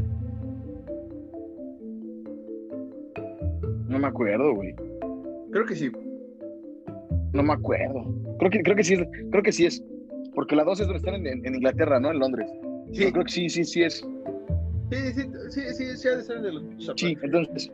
[3.87, 4.75] No me acuerdo, güey.
[5.51, 5.91] Creo que sí.
[7.33, 8.05] No me acuerdo.
[8.37, 9.83] Creo que, creo que sí es, creo que sí es.
[10.35, 12.11] Porque la 2 es donde están en, en, Inglaterra, ¿no?
[12.11, 12.49] En Londres.
[12.93, 13.05] Sí.
[13.05, 14.07] Yo creo que sí, sí, sí es.
[14.91, 16.63] Sí, sí, sí, sí, sí ha de ser de los
[16.97, 17.71] Sí, entonces.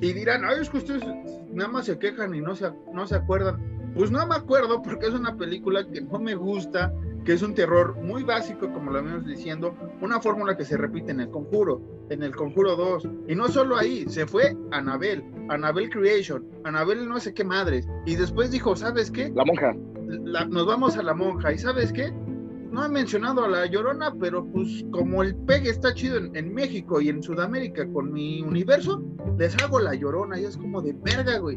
[0.00, 1.02] Y dirán, ay, es que ustedes
[1.52, 3.92] nada más se quejan y no se, no se acuerdan.
[3.94, 6.92] Pues no me acuerdo porque es una película que no me gusta,
[7.24, 11.10] que es un terror muy básico, como lo vemos diciendo, una fórmula que se repite
[11.10, 13.08] en el conjuro, en el conjuro 2.
[13.28, 17.88] Y no solo ahí, se fue Anabel, Anabel Creation, Anabel no sé qué madres.
[18.06, 19.32] Y después dijo, ¿sabes qué?
[19.34, 19.74] La monja.
[20.06, 21.52] La, nos vamos a la monja.
[21.52, 22.12] ¿Y sabes qué?
[22.74, 26.52] No he mencionado a la Llorona, pero pues como el pegue está chido en, en
[26.52, 29.00] México y en Sudamérica con mi universo,
[29.38, 30.40] les hago la Llorona.
[30.40, 31.56] Y es como de verga, güey.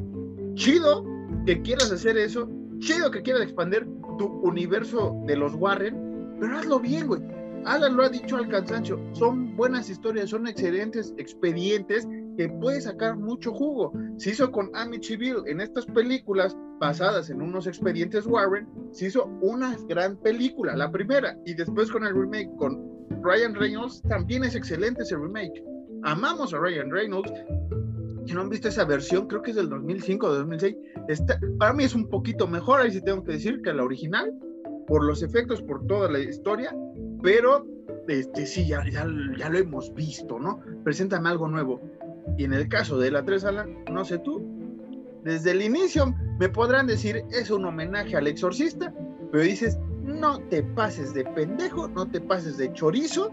[0.54, 1.04] Chido
[1.48, 3.88] que quieras hacer eso, chido que quieras expandir
[4.20, 7.24] tu universo de los Warren, pero hazlo bien, güey.
[7.66, 13.18] Alan lo ha dicho al cansancio, son buenas historias, son excelentes expedientes que puede sacar
[13.18, 13.92] mucho jugo.
[14.18, 19.76] Se hizo con Amityville en estas películas basadas en unos expedientes Warren, se hizo una
[19.88, 22.80] gran película, la primera, y después con el remake con
[23.24, 25.64] Ryan Reynolds, también es excelente ese remake.
[26.04, 27.34] Amamos a Ryan Reynolds,
[28.26, 30.76] si no han visto esa versión, creo que es del 2005 o 2006,
[31.08, 34.32] está, para mí es un poquito mejor, ahí sí tengo que decir, que la original,
[34.86, 36.76] por los efectos, por toda la historia,
[37.24, 37.66] pero
[38.08, 40.62] este, sí, ya, ya, ya lo hemos visto, ¿no?
[40.84, 41.82] Preséntame algo nuevo.
[42.38, 44.44] Y en el caso de la 3 Alan, no sé tú,
[45.24, 48.94] desde el inicio me podrán decir, es un homenaje al exorcista,
[49.32, 53.32] pero dices, no te pases de pendejo, no te pases de chorizo,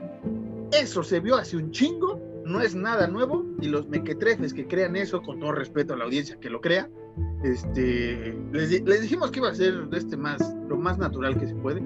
[0.72, 4.96] eso se vio hace un chingo, no es nada nuevo, y los mequetrefes que crean
[4.96, 6.88] eso, con todo respeto a la audiencia que lo crea,
[7.44, 11.54] este, les, les dijimos que iba a ser este más, lo más natural que se
[11.54, 11.82] puede.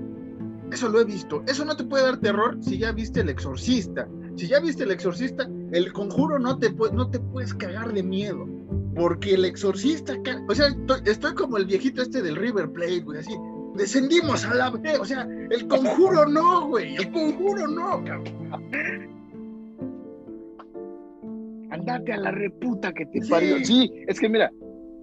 [0.73, 1.43] Eso lo he visto.
[1.47, 4.09] Eso no te puede dar terror si ya viste el exorcista.
[4.39, 8.47] Si ya viste el exorcista, el conjuro no te, no te puedes cagar de miedo.
[8.95, 10.15] Porque el exorcista,
[10.49, 10.69] o sea,
[11.05, 13.35] estoy, como el viejito este del River Plate, güey, así.
[13.77, 19.09] Descendimos a la B, o sea, el conjuro no, güey, el conjuro no, cabrón.
[21.71, 23.65] Andate a la reputa que te parió.
[23.65, 24.51] Sí, es que mira,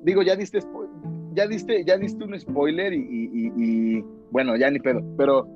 [0.03, 0.59] digo, ya diste,
[1.33, 5.47] ya diste, ya diste un spoiler y, bueno, ya ni pedo, pero.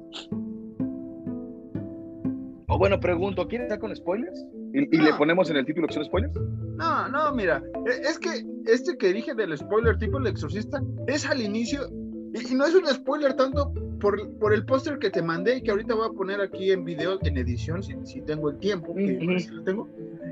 [2.69, 4.45] O bueno, pregunto, ¿quieres estar con spoilers?
[4.73, 6.35] ¿Y, le ponemos en el título que son spoilers?
[6.77, 11.25] No, no, mira, e, es que este que dije del spoiler tipo El Exorcista es
[11.25, 15.57] al inicio, y, no es un spoiler tanto por, por el póster que te mandé
[15.57, 18.59] y que ahorita voy a poner aquí en video, en edición, si, si tengo el
[18.59, 19.89] tiempo, que lo tengo.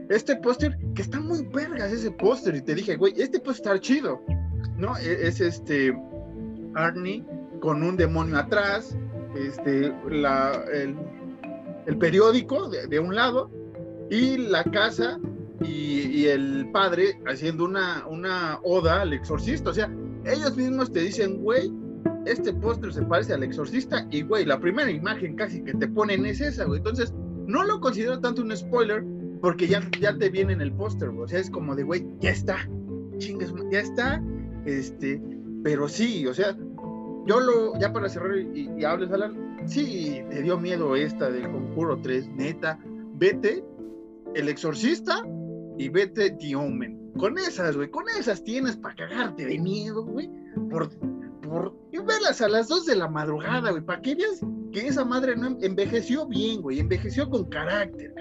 [0.10, 3.80] Este póster, que está muy vergas ese póster, y te dije, güey, este puede estar
[3.80, 4.22] chido,
[4.78, 4.96] ¿no?
[4.98, 5.92] E, es, este
[6.76, 7.26] Arnie
[7.62, 8.96] con un demonio atrás,
[9.36, 10.96] este, la, el,
[11.96, 13.50] periódico de, un lado
[14.10, 15.20] y la casa
[15.62, 19.70] y, el padre haciendo una, una oda al exorcista.
[19.70, 19.90] O sea,
[20.26, 21.72] ellos mismos te dicen, güey,
[22.26, 26.26] este póster se parece al exorcista y, güey, la primera imagen casi que te ponen
[26.26, 26.80] es esa, güey.
[26.80, 27.14] Entonces,
[27.46, 29.06] no lo considero tanto un spoiler
[29.42, 32.32] porque ya, ya te viene en el póster, O sea, es como de, güey, ya
[32.32, 32.58] está,
[33.18, 34.22] chingues, ya está,
[34.66, 35.22] este,
[35.64, 36.58] pero sí, o sea,
[37.26, 41.50] yo lo, ya para cerrar y, y hables, Alan, sí, te dio miedo esta del
[41.52, 42.80] Conjuro 3, neta,
[43.16, 43.64] vete,
[44.36, 45.24] el exorcista
[45.78, 47.12] y vete The Omen.
[47.18, 50.30] Con esas, güey, con esas tienes para cagarte de miedo, güey,
[50.70, 50.90] por,
[51.42, 55.04] por, y verlas a las 2 de la madrugada, güey, para que veas que esa
[55.04, 58.14] madre no envejeció bien, güey, envejeció con carácter.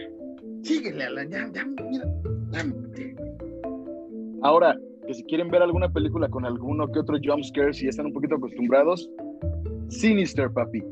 [0.63, 2.07] Síguele, Alan, ya, ya, mira,
[4.43, 8.13] Ahora, que si quieren ver alguna película con alguno que otro jumpscare, si están un
[8.13, 9.09] poquito acostumbrados,
[9.89, 10.83] Sinister, papi.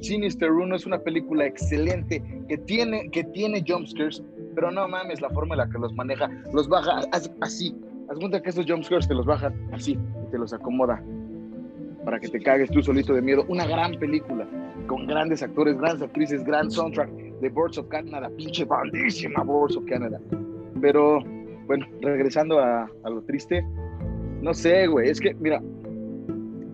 [0.00, 4.22] Sinister 1 es una película excelente que tiene, que tiene jumpscares,
[4.54, 6.30] pero no mames la forma en la que los maneja.
[6.52, 7.02] Los baja
[7.40, 7.74] así.
[8.08, 11.02] Haz cuenta que esos jumpscares te los baja así y te los acomoda
[12.04, 13.44] para que te cagues tú solito de miedo.
[13.48, 14.46] Una gran película
[14.86, 19.84] con grandes actores, grandes actrices, gran soundtrack de Birds of Canada, pinche bandísima Birds of
[19.86, 20.20] Canada.
[20.80, 21.20] Pero
[21.66, 23.66] bueno, regresando a, lo triste,
[24.40, 25.60] no sé, güey, es que, mira,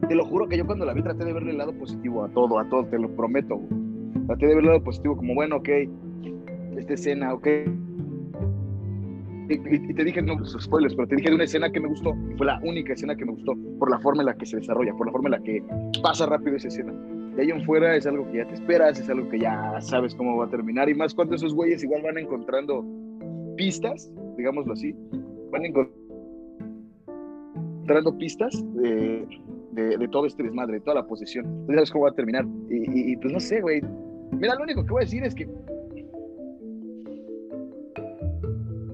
[0.09, 2.29] te lo juro que yo cuando la vi traté de verle el lado positivo a
[2.29, 3.61] todo, a todo, te lo prometo,
[4.27, 5.69] Traté de ver el lado positivo como, bueno, ok,
[6.77, 7.47] esta escena, ok.
[9.49, 12.15] Y, te dije, no, pues, spoilers, pero te dije de una escena que me gustó,
[12.37, 14.93] fue la única escena que me gustó, por la forma en la que se desarrolla,
[14.95, 15.63] por la forma en la que
[16.03, 16.93] pasa rápido esa escena.
[17.35, 20.15] De ahí en fuera es algo que ya te esperas, es algo que ya sabes
[20.15, 22.85] cómo va a terminar, y más cuando esos güeyes igual van encontrando
[23.57, 24.95] pistas digámoslo así,
[25.51, 26.01] van encontrando
[28.19, 28.65] pistas
[29.73, 31.45] de, de, todo este desmadre, de toda la posesión.
[31.47, 32.45] Entonces sabes cómo va a terminar.
[32.69, 33.83] Y, pues no sé, güey.
[34.33, 35.49] Mira, lo único que voy a decir es que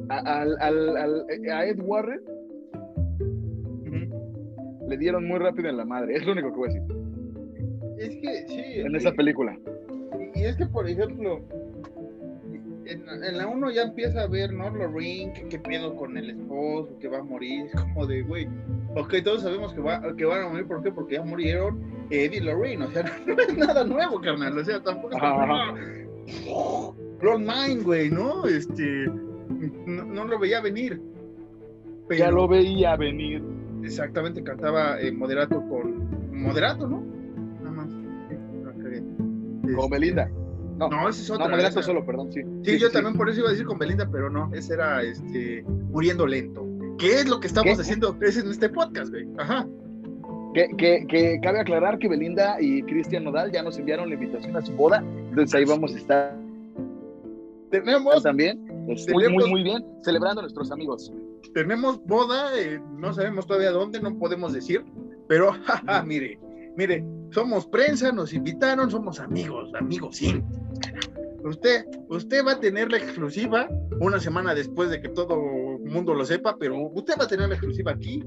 [0.08, 2.20] a, a Ed Warren
[4.88, 6.16] le dieron muy rápido en la madre.
[6.16, 6.98] Es lo único que voy a decir.
[7.98, 8.80] Es que sí.
[8.80, 9.58] En esa película.
[10.34, 11.40] Y es que, por ejemplo,
[12.86, 14.70] en, la 1 ya empieza a ver, ¿no?
[14.70, 18.48] Lorraine, que qué pedo con el esposo, que va a morir, es como de, güey,
[18.98, 20.90] ok, todos sabemos que, va, que van a morir, ¿por qué?
[20.90, 21.80] Porque ya murieron
[22.10, 25.20] Eddie y Lorraine, o sea, no, es nada nuevo, carnal, o sea, tampoco es
[27.20, 28.46] como, Mind, güey, ¿no?
[28.46, 29.10] Este,
[29.86, 31.00] no, lo veía venir.
[32.16, 33.42] ya lo veía venir.
[33.82, 37.02] Exactamente, cantaba eh, Moderato con Moderato, ¿no?
[37.62, 37.88] Nada más.
[39.74, 40.30] Con Belinda.
[40.78, 41.48] No, no ese es otro.
[41.48, 42.40] No, solo, perdón, sí.
[42.62, 45.64] Sí, yo también por eso iba a decir con Belinda, pero no, ese era este,
[45.90, 46.67] Muriendo Lento.
[46.98, 49.26] ¿Qué es lo que estamos haciendo en este podcast, güey?
[49.38, 49.66] Ajá.
[50.54, 54.56] Que, que, que, cabe aclarar que Belinda y Cristian Nodal ya nos enviaron la invitación
[54.56, 56.36] a su boda Entonces ahí vamos a estar.
[57.70, 58.64] Tenemos también.
[58.88, 59.84] Este, muy, muy, muy bien.
[60.02, 61.12] Celebrando a nuestros amigos.
[61.54, 64.84] Tenemos boda, eh, no sabemos todavía dónde, no podemos decir,
[65.28, 66.38] pero jaja, mire,
[66.76, 70.42] mire, somos prensa, nos invitaron, somos amigos, amigos sí.
[71.44, 73.68] Usted, usted va a tener la exclusiva
[74.00, 77.54] una semana después de que todo mundo lo sepa, pero usted va a tener la
[77.54, 78.24] exclusiva aquí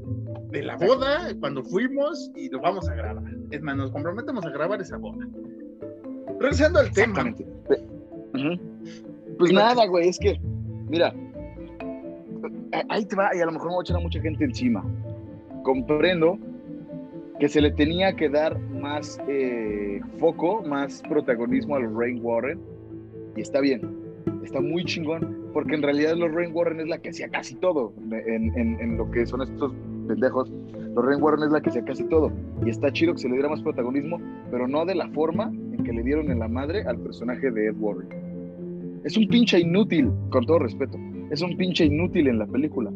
[0.49, 3.23] de la boda cuando fuimos y lo vamos a grabar.
[3.51, 5.27] Es más, nos comprometemos a grabar esa boda.
[6.39, 7.33] Regresando al tema.
[9.37, 10.39] Pues nada, güey, es que,
[10.87, 11.13] mira,
[12.89, 14.85] ahí te va, y a lo mejor me voy a echar a mucha gente encima.
[15.63, 16.37] Comprendo
[17.39, 22.59] que se le tenía que dar más eh, foco, más protagonismo a los Rain Warren,
[23.35, 23.81] y está bien,
[24.43, 27.93] está muy chingón, porque en realidad los Rain Warren es la que hacía casi todo
[28.11, 29.73] en, en, lo que son estos
[30.07, 30.49] pendejos.
[30.95, 32.31] Los Rain Warren es la que hacía casi todo,
[32.65, 35.83] y está chido que se le diera más protagonismo, pero no de la forma en
[35.83, 38.09] que le dieron en la madre al personaje de Ed Warren.
[39.03, 40.97] Es un pinche inútil, con todo respeto.
[41.31, 42.91] Es un pinche inútil en la película.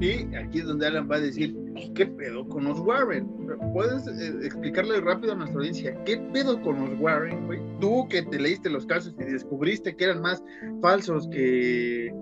[0.00, 1.56] Y aquí es donde Alan va a decir,
[1.94, 3.26] ¿qué pedo con los Warren?
[3.72, 7.60] ¿Puedes eh, explicarle rápido a nuestra audiencia qué pedo con los Warren, güey?
[7.80, 10.42] Tú que te leíste los casos y descubriste que eran más
[10.80, 12.12] falsos que,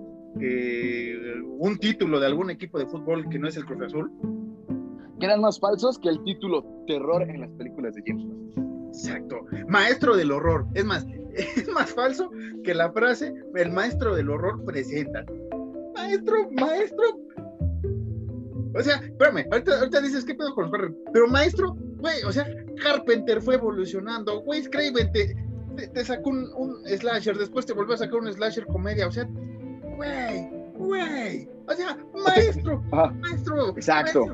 [1.59, 4.11] un título de algún equipo de fútbol que no es el Cruz Azul.
[5.19, 8.25] Que eran más falsos que el título terror en las películas de James.
[8.87, 9.45] Exacto.
[9.67, 10.65] Maestro del horror.
[10.73, 12.31] Es más, es más falso
[12.63, 15.23] que la frase el maestro del horror presenta.
[15.95, 17.26] Maestro, maestro,
[18.73, 20.97] o sea, espérame, ahorita, dices, ¿qué pedo con los Warren?
[21.13, 22.47] Pero maestro, güey, o sea,
[22.81, 25.35] Carpenter fue evolucionando, güey, Craven te,
[25.93, 29.27] te, sacó un, slasher, después te volvió a sacar un slasher comedia, o sea,
[29.95, 33.69] güey, güey, o sea, maestro, maestro.
[33.69, 34.25] Exacto.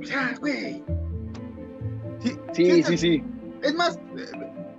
[0.00, 0.84] o sea, güey.
[2.52, 3.24] Sí, sí, sí,
[3.62, 3.98] Es más,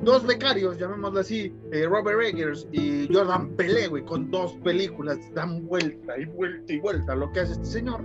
[0.01, 5.65] dos becarios, llamémoslo así, eh, Robert Eggers y Jordan Pelé, güey, con dos películas, dan
[5.65, 8.01] vuelta y vuelta y vuelta lo que hace este señor.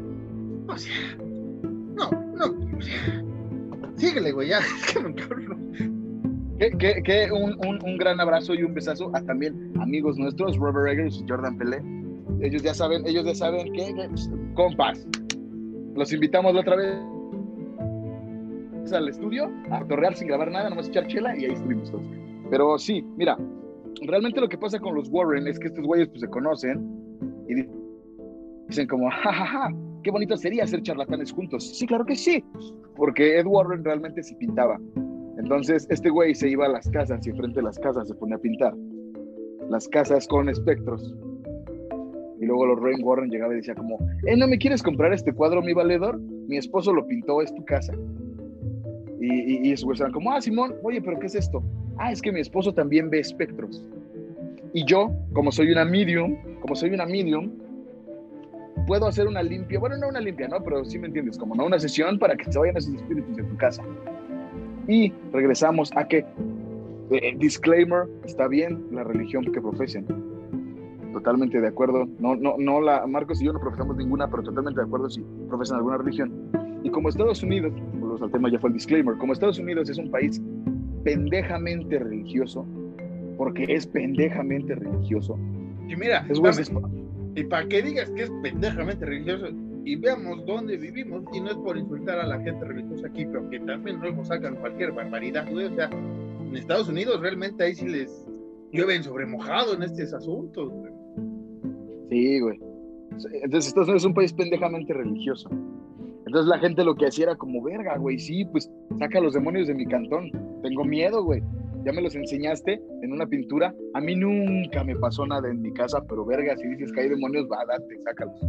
[0.66, 1.16] O sea,
[1.94, 3.24] no, no, o sea,
[3.96, 5.14] síguele, güey, ya, es que me
[6.78, 10.92] Que, que, un, un, un, gran abrazo y un besazo a también amigos nuestros, Robert
[10.92, 11.82] Eggers y Jordan Pelé.
[12.40, 15.06] Ellos ya saben, ellos ya saben que, pues, compas,
[15.94, 16.96] los invitamos otra vez
[18.92, 22.04] al estudio a torrear sin grabar nada, nomás echar chela y ahí estuvimos todos.
[22.50, 23.36] Pero sí, mira,
[24.02, 26.86] realmente lo que pasa con los Warren es que estos güeyes pues se conocen
[27.48, 27.66] y
[28.68, 31.76] dicen como, jajaja, ja, ja, qué bonito sería ser charlatanes juntos.
[31.76, 32.44] Sí, claro que sí,
[32.94, 34.78] porque Ed Warren realmente sí pintaba.
[35.38, 38.36] Entonces, este güey se iba a las casas y enfrente de las casas se ponía
[38.36, 38.74] a pintar.
[39.68, 41.14] Las casas con espectros.
[42.40, 45.32] Y luego los Rain Warren llegaba y decía como, eh, ¿no me quieres comprar este
[45.32, 46.20] cuadro, mi valedor?
[46.20, 47.94] Mi esposo lo pintó, es tu casa.
[49.20, 51.62] Y, y, esos güeyes eran como, ah, Simón, oye, pero ¿qué es esto?
[51.96, 53.82] Ah, es que mi esposo también ve espectros.
[54.74, 57.50] Y yo, como soy una medium, como soy una medium,
[58.86, 60.62] puedo hacer una limpia, bueno, no una limpia, ¿no?
[60.62, 63.42] Pero sí me entiendes, como no una sesión para que se vayan esos espíritus de
[63.44, 63.82] tu casa.
[64.86, 66.24] Y regresamos a que,
[67.10, 70.06] eh, disclaimer, está bien la religión que profesen.
[71.12, 72.06] Totalmente de acuerdo.
[72.18, 75.24] No, no, no, la, Marcos y yo no profesamos ninguna, pero totalmente de acuerdo si
[75.48, 76.32] profesan alguna religión.
[76.82, 79.96] Y como Estados Unidos, volvemos al tema, ya fue el disclaimer, como Estados Unidos es
[79.96, 80.42] un país
[81.04, 82.66] pendejamente religioso,
[83.38, 85.38] porque es pendejamente religioso.
[85.88, 86.40] Y mira, es,
[87.34, 89.48] y para que digas que es pendejamente religioso
[89.84, 93.48] y veamos dónde vivimos, y no es por insultar a la gente religiosa aquí, pero
[93.50, 95.66] que también luego sacan cualquier barbaridad, güey.
[95.66, 98.26] O sea, en Estados Unidos realmente ahí sí les
[98.72, 100.72] llueven sobre mojado en estos asuntos.
[102.08, 102.58] Sí, güey.
[103.42, 105.50] Entonces Estados Unidos es un país pendejamente religioso.
[106.26, 109.34] Entonces la gente lo que hacía era como, verga, güey, sí, pues saca a los
[109.34, 110.30] demonios de mi cantón.
[110.62, 111.42] Tengo miedo, güey
[111.84, 113.74] ya me los enseñaste en una pintura.
[113.94, 117.08] A mí nunca me pasó nada en mi casa, pero verga, si dices que hay
[117.08, 118.40] demonios, va, date, sácalos.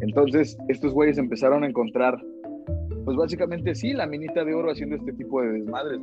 [0.00, 2.18] Entonces, estos güeyes empezaron a encontrar,
[3.04, 6.00] pues básicamente sí, la minita de oro haciendo este tipo de desmadres.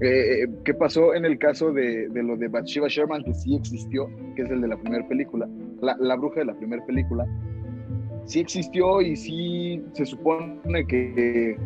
[0.00, 4.08] Eh, eh, ¿Qué pasó en el caso de, lo de Bathsheba Sherman, que sí existió,
[4.34, 5.46] que es el de la primera película,
[5.82, 7.26] la, la bruja de la primera película?
[8.24, 11.56] Sí existió y sí se supone que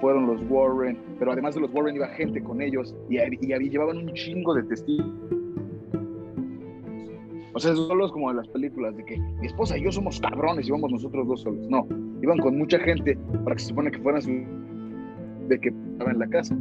[0.00, 3.98] fueron los Warren, pero además de los Warren iba gente con ellos y, y, llevaban
[3.98, 5.06] un chingo de testigos.
[7.54, 10.20] O sea, solo es como de las películas de que mi esposa y yo somos
[10.20, 11.66] cabrones y vamos nosotros dos solos.
[11.68, 11.86] No,
[12.22, 14.22] iban con mucha gente para que se supone que fueran
[15.48, 16.56] de que estaban en la casa.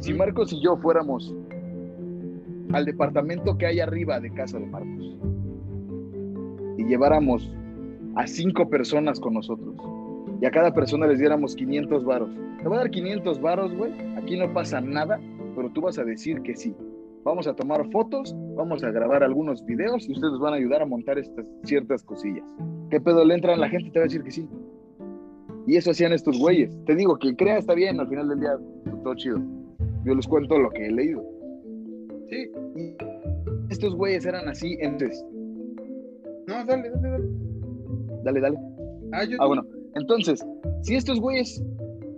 [0.00, 1.34] Si Marcos y yo fuéramos
[2.72, 5.18] al departamento que hay arriba de casa de Marcos
[6.78, 7.54] y lleváramos
[8.16, 9.76] a cinco personas con nosotros
[10.44, 12.28] y a cada persona les diéramos 500 varos,
[12.58, 13.94] te voy a dar 500 varos, güey.
[14.14, 15.18] Aquí no pasa nada,
[15.56, 16.76] pero tú vas a decir que sí.
[17.24, 20.84] vamos a tomar fotos, vamos a grabar algunos videos y ustedes van a ayudar a
[20.84, 22.44] montar estas ciertas cosillas.
[22.90, 23.58] ¿Qué pedo le entran?
[23.58, 24.46] La gente te va a decir que sí.
[25.66, 26.78] Y eso hacían estos güeyes.
[26.84, 28.58] Te digo, que crea está bien, al final del día,
[29.02, 29.40] todo chido.
[30.04, 31.24] Yo les cuento lo que he leído.
[32.28, 32.50] Sí.
[32.76, 32.94] Y
[33.72, 35.24] estos güeyes eran así, entonces.
[36.48, 37.28] No, dale, dale, dale.
[38.24, 38.58] Dale, dale.
[39.12, 39.64] Ah, yo Ah, bueno.
[39.94, 40.44] Entonces,
[40.82, 41.62] si estos güeyes.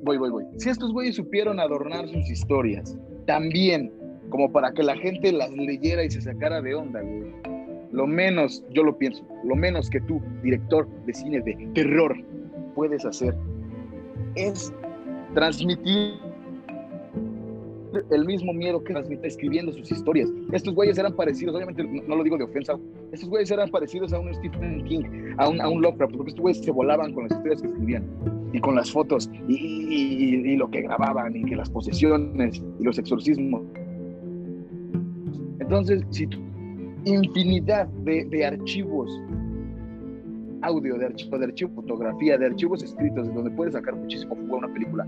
[0.03, 0.45] Voy, voy, voy.
[0.59, 2.97] Si estos güeyes supieron adornar sus historias
[3.27, 3.93] también,
[4.31, 7.35] como para que la gente las leyera y se sacara de onda, güey.
[7.93, 12.16] Lo menos, yo lo pienso, lo menos que tú, director de cine de terror,
[12.74, 13.35] puedes hacer
[14.37, 14.72] es
[15.35, 16.14] transmitir
[18.11, 20.29] el mismo miedo que transmite escribiendo sus historias.
[20.53, 22.79] Estos güeyes eran parecidos, obviamente no, lo digo de ofensa,
[23.13, 25.05] estos güeyes eran parecidos a un Stephen King,
[25.39, 28.05] a un, a un Lovecraft, porque estos güeyes se volaban con las historias que escribían
[28.53, 32.63] y con las fotos y, y- y- y lo que grababan y que las posesiones
[32.81, 33.63] y los exorcismos.
[35.61, 36.39] Entonces, si tú-
[37.05, 39.11] infinidad de, de archivos,
[40.63, 44.57] audio, de archivo, de archivo fotografía, de archivos escritos, de donde puedes sacar muchísimo jugo
[44.57, 45.07] a una película.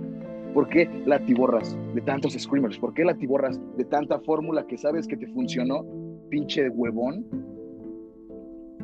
[0.55, 2.79] ¿Por qué la atiborras de tantos screamers?
[2.79, 5.85] ¿Por qué la atiborras de tanta fórmula que sabes que te funcionó,
[6.31, 7.27] pinche huevón?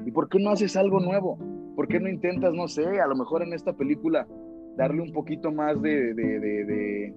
[0.07, 1.39] ¿Y por qué no haces algo nuevo?
[1.75, 4.27] ¿Por qué no intentas, no sé, a lo mejor en esta película
[4.77, 7.15] darle un poquito más de, de,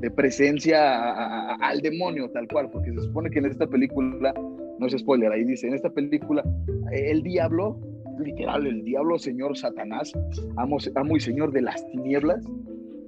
[0.00, 2.68] de, presencia al demonio, tal cual?
[2.70, 4.34] Porque se supone que en esta película,
[4.78, 6.42] no es spoiler, ahí dice, en esta película,
[6.90, 7.78] el diablo,
[8.18, 10.12] literal, el diablo, señor Satanás,
[10.56, 12.44] amo, amo y señor de las tinieblas,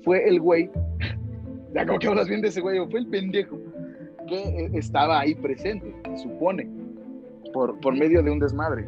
[0.04, 0.70] fue el güey,
[1.74, 3.58] ya como que hablas bien de ese güey, fue el pendejo
[4.28, 6.68] que eh, estaba ahí presente, se supone,
[7.52, 8.86] por, por medio de un desmadre.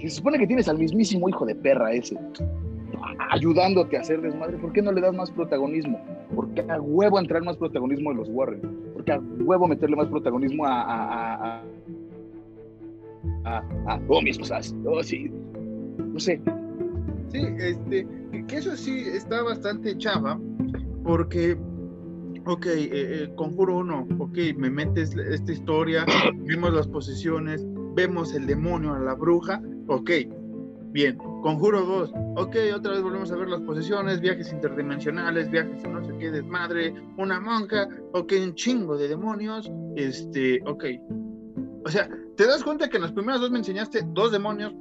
[0.00, 2.16] Se supone que tienes al mismísimo hijo de perra ese,
[3.30, 6.00] ayudándote a hacer desmadre, ¿por qué no le das más protagonismo?
[6.34, 8.60] ¿Por qué a huevo entrar más protagonismo de los Warren?
[8.94, 10.80] ¿Por qué a huevo meterle más protagonismo a...
[10.82, 11.62] a, a,
[13.44, 13.58] a,
[13.88, 15.30] a- oh, mis cosas, oh, sí,
[15.98, 16.40] no sé,
[17.32, 18.06] Sí, este,
[18.48, 20.40] que eso sí está bastante chava,
[21.04, 21.58] porque,
[22.46, 26.04] ok, eh, eh, Conjuro 1, ok, me metes esta historia,
[26.44, 30.10] vimos las posesiones, vemos el demonio, a la bruja, ok,
[30.92, 31.16] bien.
[31.42, 36.04] Conjuro 2, ok, otra vez volvemos a ver las posesiones, viajes interdimensionales, viajes a no
[36.04, 40.84] sé qué desmadre, una monja, ok, un chingo de demonios, este, ok.
[41.84, 44.74] O sea, te das cuenta que en las primeras dos me enseñaste dos demonios,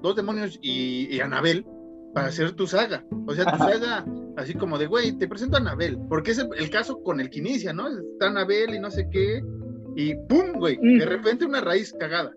[0.00, 1.66] dos demonios y, y Anabel
[2.14, 3.04] para hacer tu saga.
[3.26, 4.04] O sea, tu saga,
[4.38, 7.30] así como de, güey, te presento a Anabel, porque es el, el caso con el
[7.30, 7.88] que inicia, ¿no?
[7.88, 9.42] Está Anabel y no sé qué,
[9.96, 10.78] y ¡pum, güey!
[10.80, 10.98] Mm.
[10.98, 12.32] De repente una raíz cagada.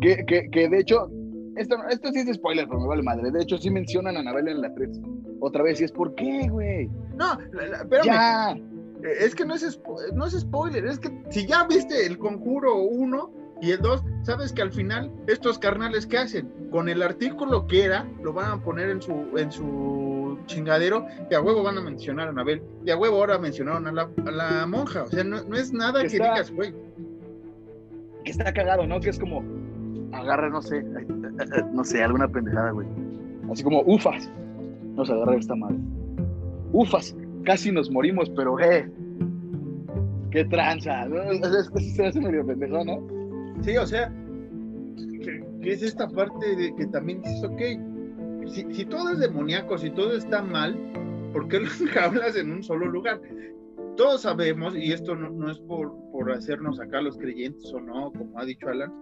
[0.00, 1.10] que, que, que de hecho,
[1.56, 4.48] esto, esto sí es spoiler, pero me vale madre, de hecho sí mencionan a Anabel
[4.48, 5.00] en la 3,
[5.40, 6.88] otra vez, y es ¿por qué, güey?
[7.16, 10.98] No, la- la- espérame, Ya, eh, es que no es, spo- no es spoiler, es
[11.00, 15.58] que si ya viste el conjuro 1 y el 2, sabes que al final estos
[15.58, 16.48] carnales, ¿qué hacen?
[16.70, 21.34] Con el artículo que era, lo van a poner en su, en su chingadero, y
[21.34, 24.30] a huevo van a mencionar a Anabel, y a huevo ahora mencionaron a la, a
[24.30, 26.72] la monja, o sea, no, no es nada Que que está- digas, güey.
[28.24, 29.00] que está cagado, ¿no?
[29.00, 29.42] Que es como,
[30.12, 30.84] agarra, no sé,
[31.72, 32.86] no sé, alguna pendejada, güey.
[33.50, 34.30] Así como, ufas,
[34.94, 35.78] nos agarra esta madre.
[36.72, 38.90] Ufas, casi nos morimos, pero, eh,
[40.30, 41.22] qué tranza, ¿no?
[41.22, 43.17] Es que sí se hace medio pendejo, ¿no?
[43.62, 44.12] Sí, o sea,
[45.22, 50.16] que, es esta parte de que también dices, ok, si, todo es demoníaco, si todo
[50.16, 50.76] está mal,
[51.32, 51.68] ¿por qué lo
[52.00, 53.20] hablas en un solo lugar?
[53.96, 58.12] Todos sabemos, y esto no, no es por, por hacernos acá los creyentes o no,
[58.12, 58.92] como ha dicho Alan,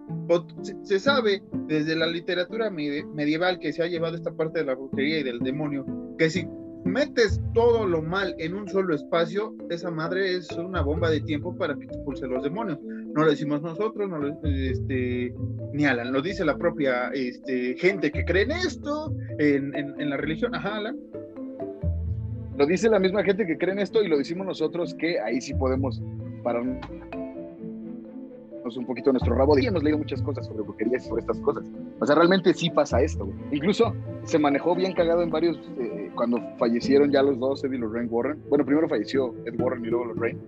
[0.63, 4.75] se, se sabe desde la literatura medieval que se ha llevado esta parte de la
[4.75, 5.85] brujería y del demonio,
[6.17, 6.47] que si
[6.87, 11.55] metes todo lo mal en un solo espacio, esa madre es una bomba de tiempo
[11.55, 15.33] para que expulse los demonios no lo decimos nosotros, no lo, este,
[15.73, 20.09] ni Alan, lo dice la propia este, gente que cree en esto, en, en- en
[20.11, 20.53] la religión.
[20.53, 20.95] Ajá, Alan.
[22.57, 25.41] Lo dice la misma gente que cree en esto y lo decimos nosotros que ahí
[25.41, 25.99] sí podemos
[26.43, 26.77] pararnos
[28.77, 29.57] un poquito nuestro rabo.
[29.57, 31.63] Y hemos leído muchas cosas sobre brujería y sobre estas cosas.
[31.99, 33.27] O sea, realmente sí pasa esto.
[33.51, 37.77] Incluso se manejó bien cagado en varios, eh, cuando fallecieron ya los dos, Ed y
[37.77, 38.39] Lorraine Warren.
[38.49, 40.39] Bueno, primero falleció Ed Warren y luego Lorraine.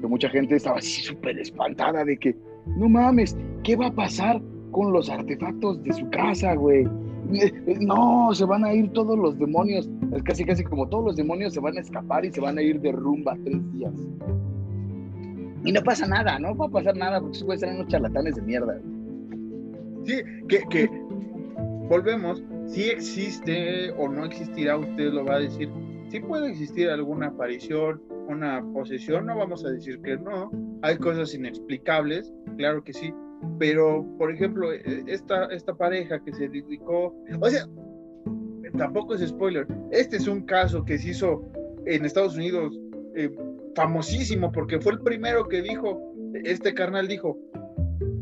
[0.00, 2.36] Que mucha gente estaba así súper espantada de que,
[2.76, 4.40] no mames, ¿qué va a pasar
[4.70, 6.84] con los artefactos de su casa, güey?
[7.32, 9.90] Eh, eh, No, se van a ir todos los demonios.
[10.14, 12.62] Es casi, casi como todos los demonios se van a escapar y se van a
[12.62, 13.92] ir de rumba tres días.
[15.64, 18.36] Y no pasa nada, no va a pasar nada porque esos güeyes eran unos charlatanes
[18.36, 18.80] de mierda.
[20.04, 20.14] Sí,
[20.48, 20.88] que, que
[21.88, 25.68] volvemos, si existe o no existirá, usted lo va a decir,
[26.10, 30.50] sí puede existir alguna aparición una posesión, no vamos a decir que no,
[30.82, 33.12] hay cosas inexplicables, claro que sí,
[33.58, 37.66] pero por ejemplo, e, esta, esta pareja que se dedicó, o sea,
[38.76, 41.42] tampoco es spoiler, este es un caso que se hizo
[41.86, 42.78] en Estados Unidos
[43.16, 43.30] eh,
[43.74, 45.98] famosísimo porque fue el primero que dijo,
[46.44, 47.38] este carnal dijo,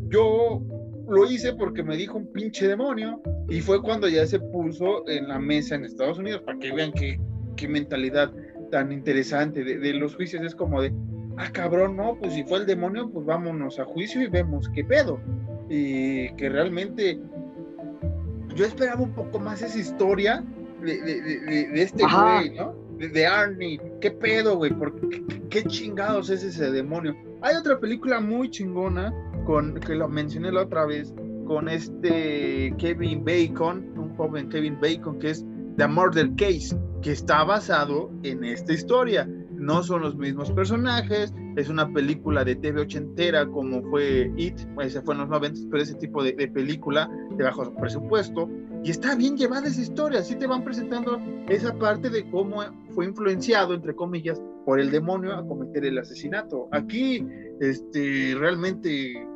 [0.09, 0.63] yo
[1.09, 5.29] lo hice porque me dijo un pinche demonio y fue cuando ya se puso en
[5.29, 7.21] la mesa en Estados Unidos para que vean qué,
[7.57, 8.33] qué mentalidad
[8.71, 10.93] tan interesante de, de, los juicios es como de,
[11.37, 14.85] ah cabrón, no, pues si fue el demonio, pues vámonos a juicio y vemos qué
[14.85, 15.21] pedo.
[15.69, 17.21] Y que realmente
[18.55, 20.45] yo esperaba un poco más esa historia
[20.83, 22.75] de, de este güey, ¿no?
[22.99, 27.15] De, Arnie, qué pedo, güey, porque qué, chingados es ese demonio.
[27.43, 29.13] Hay otra película muy chingona
[29.45, 31.15] con que lo mencioné la otra vez
[31.47, 35.45] con este Kevin Bacon, un joven Kevin Bacon que es
[35.77, 39.29] The Murder Case, que está basado en esta historia.
[39.53, 45.01] No son los mismos personajes, es una película de TV ochentera como fue It, ese
[45.01, 48.49] fue en los 90, pero ese tipo de, de película de bajo presupuesto.
[48.85, 51.19] Y está bien llevada esa historia, así te van presentando
[51.49, 52.63] esa parte de cómo
[52.95, 56.69] fue influenciado, entre comillas, por el demonio a cometer el asesinato.
[56.73, 57.27] Aquí,
[57.61, 59.27] este, realmente,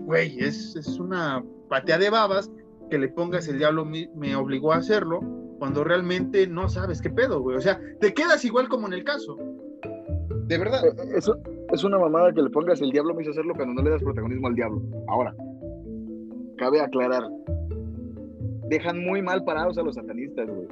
[0.00, 2.50] güey, es, es una patea de babas
[2.90, 5.20] que le pongas el diablo me obligó a hacerlo,
[5.58, 7.56] cuando realmente no sabes qué pedo, güey.
[7.56, 9.36] O sea, te quedas igual como en el caso.
[10.46, 10.84] De verdad.
[10.84, 11.36] Eh, eh, eso
[11.72, 14.02] es una mamada que le pongas el diablo me hizo hacerlo cuando no le das
[14.02, 14.82] protagonismo al diablo.
[15.08, 15.34] Ahora,
[16.58, 17.24] cabe aclarar,
[18.68, 20.66] dejan muy mal parados a los satanistas, güey.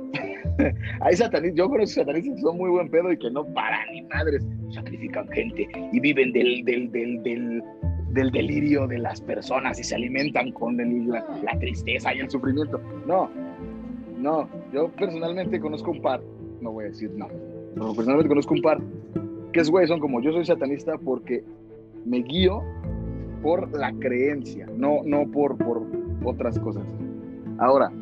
[1.01, 4.03] Hay satanistas, yo conozco satanistas que son muy buen pedo y que no paran ni
[4.03, 7.63] madres, sacrifican gente y viven del, del, del, del,
[8.15, 12.81] del delirio de las personas y se alimentan con la, la, tristeza y el sufrimiento.
[13.07, 13.29] No,
[14.19, 16.23] no, yo personalmente conozco un par,
[16.61, 17.27] no voy a decir no,
[17.75, 18.81] pero personalmente conozco un par
[19.53, 21.45] que es güey, son como yo soy satanista porque
[22.05, 22.63] me guío
[23.43, 25.83] por la creencia, no, no por, por
[26.25, 26.85] otras cosas.
[27.59, 27.93] Ahora,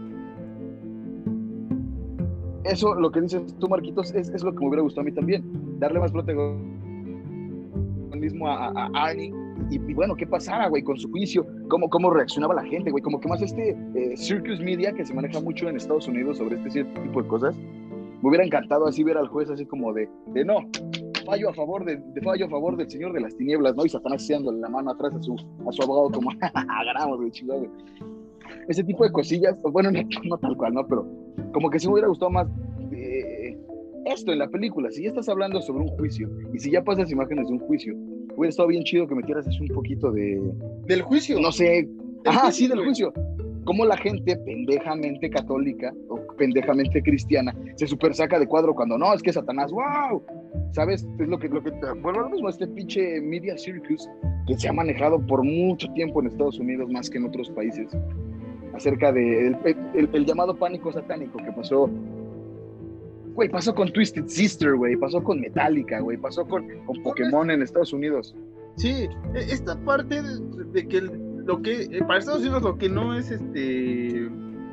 [2.65, 5.13] eso, lo que dices tú, Marquitos, es, es, lo que me hubiera gustado a mí
[5.13, 5.43] también.
[5.79, 6.63] Darle más protagonismo
[8.49, 9.15] a, a.
[9.73, 11.47] Y, y, bueno, ¿qué pasara, güey, con su juicio?
[11.69, 13.03] ¿Cómo, cómo reaccionaba la gente, güey?
[13.03, 16.57] Como que más este eh, circus media que se maneja mucho en Estados Unidos sobre
[16.57, 17.57] este tipo de cosas.
[18.23, 20.59] Me hubiera encantado así ver al juez así como de, de no,
[21.25, 23.85] fallo a favor de, de, fallo a favor del señor de las tinieblas, ¿no?
[23.85, 27.67] Y Satanás haciendo la mano atrás a su, a su abogado como, agarramos, güey, chingado
[28.69, 29.91] ese tipo de cosillas, bueno,
[30.25, 30.87] no, tal cual, ¿no?
[30.87, 31.07] Pero
[31.53, 32.49] como que sí me hubiera gustado más
[32.93, 33.59] eh,
[34.07, 34.91] esto en la película.
[34.91, 37.95] Si ya estás hablando sobre un juicio y si ya pasas imágenes de un juicio,
[38.37, 40.41] hubiera estado bien chido que metieras así un poquito de...
[40.87, 41.41] Del juicio.
[41.41, 41.89] No sé.
[42.25, 43.13] Ajá, sí, del juicio.
[43.65, 49.15] Como la gente pendejamente católica o pendejamente cristiana se super saca de cuadro cuando no,
[49.15, 50.23] es que Satanás, wow,
[50.73, 51.07] ¿sabes?
[51.21, 51.71] Es lo que, lo que,
[52.01, 54.09] bueno, lo mismo, este pinche media circus
[54.47, 57.97] que se ha manejado por mucho tiempo en Estados Unidos más que en otros países
[58.75, 61.91] acerca del de el, el, llamado pánico satánico que pasó.
[63.35, 67.63] Güey, pasó con Twisted Sister, güey, pasó con Metallica, güey, pasó con, con Pokémon en
[67.63, 68.35] Estados Unidos.
[68.77, 72.89] Sí, e, esta parte de, de que lo que eh, para Estados Unidos lo que
[72.89, 74.29] no es este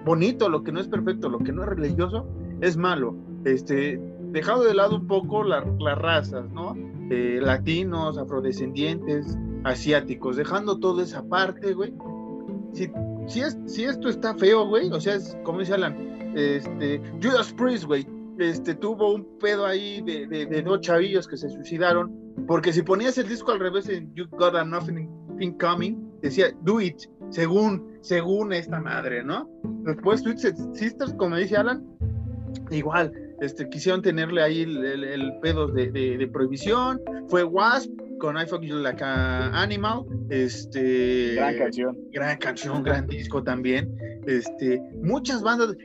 [0.05, 2.25] bonito, lo que no es perfecto, lo que no es religioso,
[2.61, 3.15] es malo.
[3.45, 3.99] Este,
[4.31, 6.75] dejado de lado un poco la, las razas, ¿no?
[7.09, 11.93] Eh, latinos, afrodescendientes, asiáticos, dejando toda esa parte, güey.
[12.73, 12.91] Si
[13.29, 15.95] si, es, si esto está feo, güey, o sea, es como dice Alan,
[16.35, 18.05] este, Judas Priest, güey,
[18.39, 22.13] este, tuvo un pedo ahí de, de, dos chavillos que se suicidaron,
[22.47, 26.81] porque si ponías el disco al revés en You Got a Nothing Coming, decía, do
[26.81, 26.97] it,
[27.29, 29.49] según, según esta madre, ¿no?
[29.83, 31.85] Después Twisted Sisters, como dice Alan,
[32.71, 33.11] igual,
[33.41, 38.45] este, quisieron tenerle ahí el, el, el pedo de, de, prohibición, fue Wasp, con I
[38.45, 41.35] Fuck You Like a Animal, este...
[41.35, 41.97] Gran canción.
[42.11, 43.97] Gran canción, gran disco también.
[44.27, 45.75] Este, muchas bandas,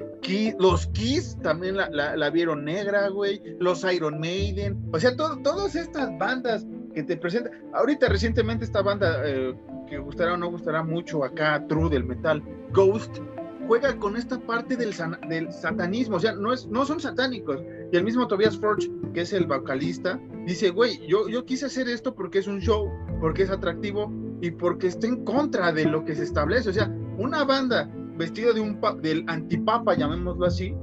[0.59, 5.39] los Kiss también la, la, la, vieron negra, güey, los Iron Maiden, o sea, todo,
[5.43, 7.53] todas estas bandas que te presentan.
[7.75, 9.55] Ahorita recientemente esta banda eh,
[9.89, 12.43] que gustará o no gustará mucho acá, True del metal,
[12.73, 13.19] Ghost,
[13.67, 17.61] juega con esta parte del, satanismo, o sea, no, es, no son satánicos.
[17.93, 21.89] Y el mismo Tobias Forge, que es el vocalista, dice, güey, yo, yo quise hacer
[21.89, 22.91] esto porque es un show,
[23.21, 26.71] porque es atractivo y porque está en contra de lo que se establece.
[26.71, 26.89] O sea,
[27.19, 30.75] una banda vestida de un del antipapa, llamémoslo así,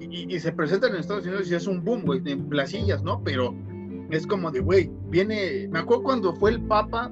[0.00, 3.22] y, y, se presenta en Estados Unidos y es un boom, güey, en placillas, ¿no?
[3.22, 3.54] Pero
[4.10, 7.10] es como de, güey, viene, me acuerdo cuando fue el papa,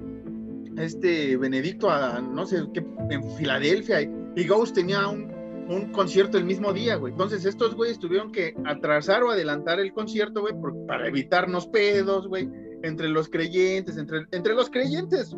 [0.76, 4.00] este Benedicto, a no sé qué, en Filadelfia,
[4.46, 5.32] Ghost tenía un,
[5.68, 7.12] un concierto el mismo día, güey.
[7.12, 10.54] Entonces estos güeyes tuvieron que atrasar o adelantar el concierto, güey,
[10.86, 12.48] para evitarnos pedos, güey,
[12.82, 15.36] entre los creyentes, entre, entre los creyentes,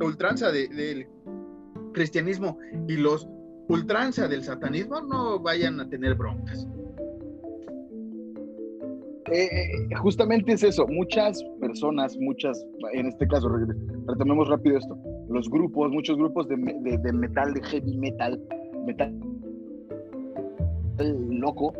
[0.00, 1.06] ultranza del
[1.92, 3.28] cristianismo y los
[3.68, 6.66] ultranza del satanismo, no vayan a tener broncas.
[9.30, 13.48] Eh, eh, justamente es eso, muchas personas, muchas, en este caso,
[14.08, 14.98] retomemos rápido esto,
[15.28, 18.40] los grupos, muchos grupos de, de metal, de heavy metal,
[18.84, 19.14] metal
[20.98, 21.72] loco,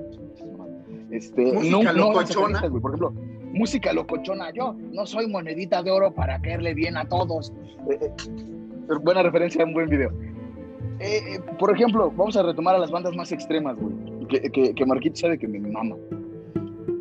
[1.11, 2.61] este, música locochona.
[2.61, 3.13] por ejemplo,
[3.53, 7.53] música locochona, yo no soy monedita de oro para caerle bien a todos.
[7.91, 8.09] Eh,
[9.03, 10.13] buena referencia, un buen video.
[11.59, 15.17] por ejemplo, vamos a retomar a las bandas más extremas, güey, que, que, que Marquito
[15.17, 15.97] sabe que me mama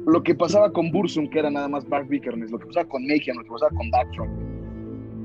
[0.05, 3.37] lo que pasaba con Bursum, que era nada más Vikernes, lo que pasaba con Mayhem,
[3.37, 4.31] lo que pasaba con Darkthrone,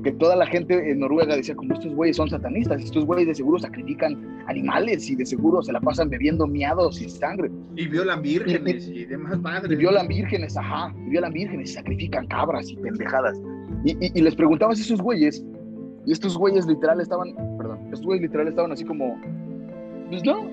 [0.03, 3.35] que toda la gente en Noruega decía, como estos güeyes son satanistas, estos güeyes de
[3.35, 7.49] seguro sacrifican animales y de seguro se la pasan bebiendo miados y sangre.
[7.75, 9.71] Y violan vírgenes y, demás madres.
[9.71, 13.41] Y violan vírgenes, ajá, y violan vírgenes y sacrifican cabras y pendejadas.
[13.83, 15.43] Y, les preguntabas a esos güeyes,
[16.05, 19.19] y estos güeyes literal estaban, perdón, estos güeyes literal estaban así como,
[20.09, 20.49] pues no,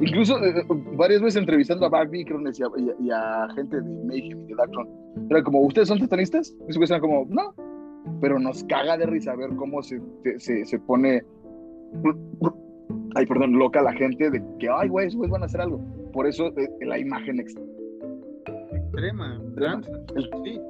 [0.00, 0.64] Incluso eh, eh,
[0.96, 4.88] varias veces entrevistando a Barbie y, y, a, gente de Mayhem y de Darktron,
[5.28, 6.54] era como, ¿ustedes son satanistas?
[6.68, 7.54] Y eran como, no.
[8.20, 10.00] Pero nos caga de risa ver cómo se,
[10.38, 11.22] se, se pone,
[13.14, 15.80] ay, perdón, loca la gente de que, ay, güey, esos van a hacer algo.
[16.12, 17.68] Por eso eh, la imagen extrema.
[20.44, 20.60] sí.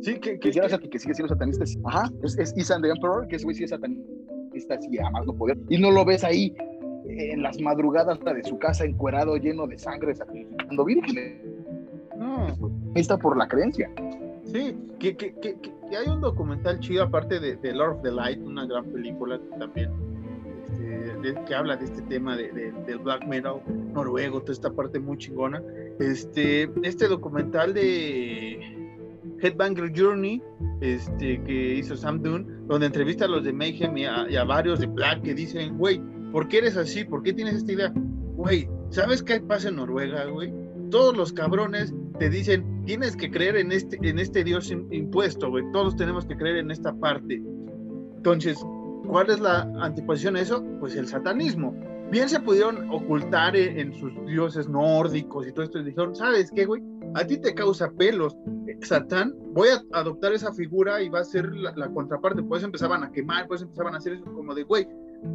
[0.00, 1.64] Sí, que, que, que, que sigue siendo satanista.
[1.84, 5.34] Ajá, es, es Isan the Emperor, que ese güey sí es satanista, sí, además no
[5.34, 5.58] poder.
[5.68, 6.54] Y no lo ves ahí
[7.08, 11.40] en las madrugadas de su casa encuerado, lleno de sangre, sacrificando vírgenes.
[12.16, 12.46] No.
[12.94, 13.90] Está por la creencia.
[14.44, 18.10] Sí, que, que, que, que, hay un documental chido, aparte de, de, Lord of the
[18.10, 19.90] Light, una gran película también,
[21.22, 23.60] este, que habla de este tema de, del black metal
[23.92, 25.62] noruego, toda esta parte muy chingona.
[25.98, 28.58] Este, este documental de
[29.40, 30.42] Headbanger Journey,
[30.80, 34.44] este, que hizo Sam Dune, donde entrevista a los de Mayhem y a, y a
[34.44, 36.00] varios de Black que dicen, güey,
[36.32, 37.04] ¿Por qué eres así?
[37.04, 37.92] ¿Por qué tienes esta idea?
[37.94, 40.52] Güey, ¿sabes qué pasa en Noruega, güey?
[40.90, 45.64] Todos los cabrones te dicen, tienes que creer en este, en este Dios impuesto, güey.
[45.72, 47.42] Todos tenemos que creer en esta parte.
[48.16, 48.58] Entonces,
[49.06, 50.64] ¿cuál es la antiposición a eso?
[50.80, 51.74] Pues el satanismo.
[52.10, 56.64] Bien se pudieron ocultar en, sus dioses nórdicos y todo esto y dijeron, ¿sabes qué,
[56.64, 56.82] güey?
[57.14, 58.36] A ti te causa pelos.
[58.82, 62.42] Satán, voy a adoptar esa figura y va a ser la, la contraparte.
[62.42, 64.88] Pues empezaban a quemar, pues empezaban a hacer eso como de, güey,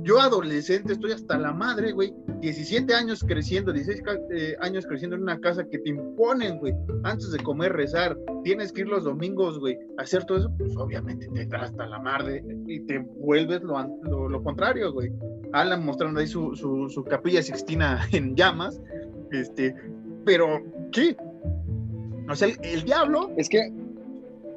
[0.03, 2.13] yo adolescente estoy hasta la madre, güey.
[2.41, 6.73] 17 años creciendo, 16 eh, años creciendo en una casa que te imponen, güey.
[7.03, 8.17] Antes de comer, rezar.
[8.43, 9.77] Tienes que ir los domingos, güey.
[9.97, 14.43] hacer todo eso, pues obviamente te da hasta la madre y te vuelves lo, lo,
[14.43, 15.11] contrario, güey.
[15.51, 18.81] Alan mostrando ahí su, su, capilla sixtina en llamas.
[19.31, 19.75] Este,
[20.25, 20.61] pero,
[20.91, 21.15] ¿qué?
[22.29, 23.31] O sea, el, diablo.
[23.37, 23.71] Es que.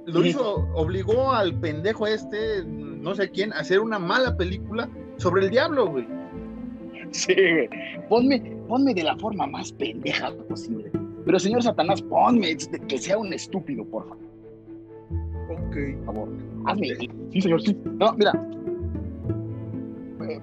[0.06, 5.44] Lo hizo, obligó al pendejo este, no sé quién, a hacer una mala película sobre
[5.44, 6.06] el diablo, güey.
[7.10, 7.68] Sí, güey.
[8.08, 10.90] Ponme, ponme de la forma más pendeja posible.
[11.24, 12.56] Pero señor Satanás, ponme
[12.88, 14.24] que sea un estúpido, por favor.
[15.50, 15.76] Ok.
[16.04, 16.28] Por favor.
[16.66, 16.88] Hazme.
[17.32, 17.76] Sí, señor, sí.
[17.98, 18.32] No, mira.
[20.28, 20.40] Eh,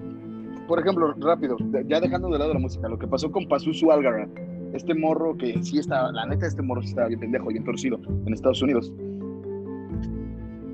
[0.66, 1.56] por ejemplo, rápido,
[1.86, 4.30] ya dejando de lado la música, lo que pasó con Pazuzu Algaran,
[4.72, 8.00] este morro que sí está, la neta, este morro sí estaba bien pendejo, bien torcido
[8.26, 8.92] en Estados Unidos.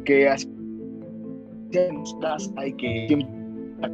[0.04, 0.48] Que así
[2.56, 3.39] hay que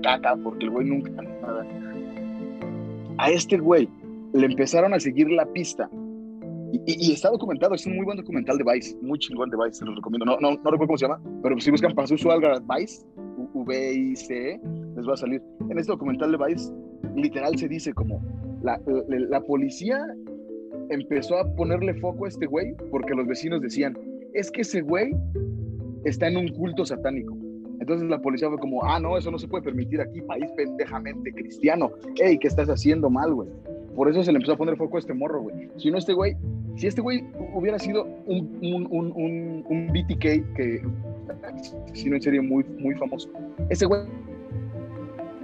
[0.01, 1.66] caca porque el güey nunca nada.
[3.18, 3.89] A este güey
[4.32, 5.89] le empezaron a seguir la pista
[6.72, 9.84] y, está documentado, es un muy buen documental de Vice, muy chingón de Vice, se
[9.84, 10.26] los recomiendo.
[10.26, 13.05] No, no, no recuerdo cómo se llama, pero si buscan Pazuzu Algarat Vice,
[13.55, 14.61] V-I-C-E,
[14.97, 15.43] les va a salir.
[15.70, 16.72] En este documental de Vice,
[17.14, 18.20] literal se dice como
[18.62, 20.05] la, la, la policía
[20.91, 23.97] empezó a ponerle foco a este güey porque los vecinos decían,
[24.34, 25.14] es que ese güey
[26.05, 27.37] está en un culto satánico.
[27.81, 31.33] Entonces la policía fue como, ah, no, eso no se puede permitir aquí, país pendejamente
[31.33, 31.91] cristiano.
[32.16, 33.49] Ey, ¿qué estás haciendo mal, güey?
[33.95, 35.68] Por eso se le empezó a poner foco a este morro, güey.
[35.77, 36.37] Si no, este güey,
[36.77, 37.24] si este güey
[37.55, 40.83] hubiera sido un, un, un, un, BTK, que
[41.93, 43.31] si no en serio muy, muy famoso,
[43.70, 44.03] ese güey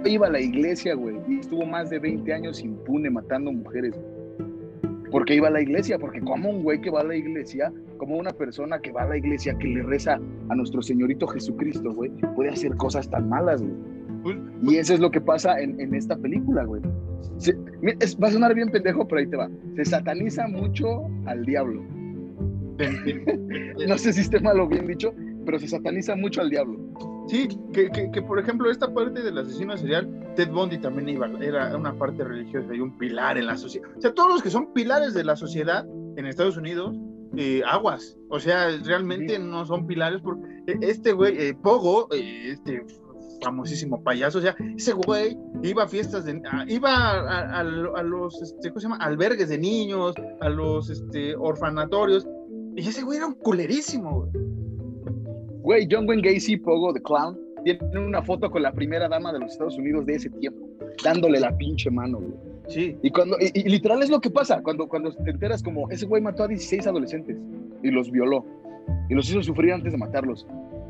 [0.05, 3.99] iba a la iglesia, güey, y estuvo más de 20 años impune matando mujeres,
[5.13, 8.17] porque iba a la iglesia, porque como un güey que va a la iglesia, como
[8.17, 12.09] una persona que va a la iglesia, que le reza a nuestro Señorito Jesucristo, güey,
[12.35, 13.75] puede hacer cosas tan malas, güey.
[14.23, 16.81] Pues, y pues eso es lo que pasa en, en esta película, güey.
[16.81, 19.51] va a sonar bien pendejo, pero ahí te va.
[19.75, 21.83] Se sataniza mucho al diablo.
[23.87, 25.13] no sé si esté mal o bien dicho,
[25.45, 26.79] pero se sataniza mucho al diablo.
[27.27, 31.27] Sí, que, que, que, por ejemplo esta parte del asesino serial Ted Bundy también iba,
[31.41, 33.89] era una parte religiosa y un pilar en la sociedad.
[33.97, 35.85] O sea, todos los que son pilares de la sociedad
[36.17, 36.95] en Estados Unidos,
[37.35, 38.17] eh, aguas.
[38.29, 40.21] O sea, realmente no son pilares.
[40.21, 40.43] Porque
[40.81, 42.85] este güey, eh, Pogo, eh, este
[43.43, 48.79] famosísimo payaso, o sea, ese güey iba a fiestas de, iba a, los, este, ¿cómo
[48.79, 49.03] se llama?
[49.03, 52.25] Albergues de niños, a los, este, orfanatorios,
[52.75, 54.31] y ese güey era un culerísimo, güey.
[55.63, 59.39] Güey, John Wayne Gacy, Pogo, The Clown, tiene una foto con la primera dama de
[59.39, 60.67] los Estados Unidos de ese tiempo,
[61.03, 62.33] dándole la pinche mano, güey.
[62.67, 62.97] Sí.
[63.01, 66.21] Y, cuando, y, literal es lo que pasa, cuando, cuando te enteras como, ese güey
[66.21, 67.37] mató a 16 adolescentes
[67.81, 68.45] y los violó,
[69.09, 70.47] y los hizo sufrir antes de matarlos.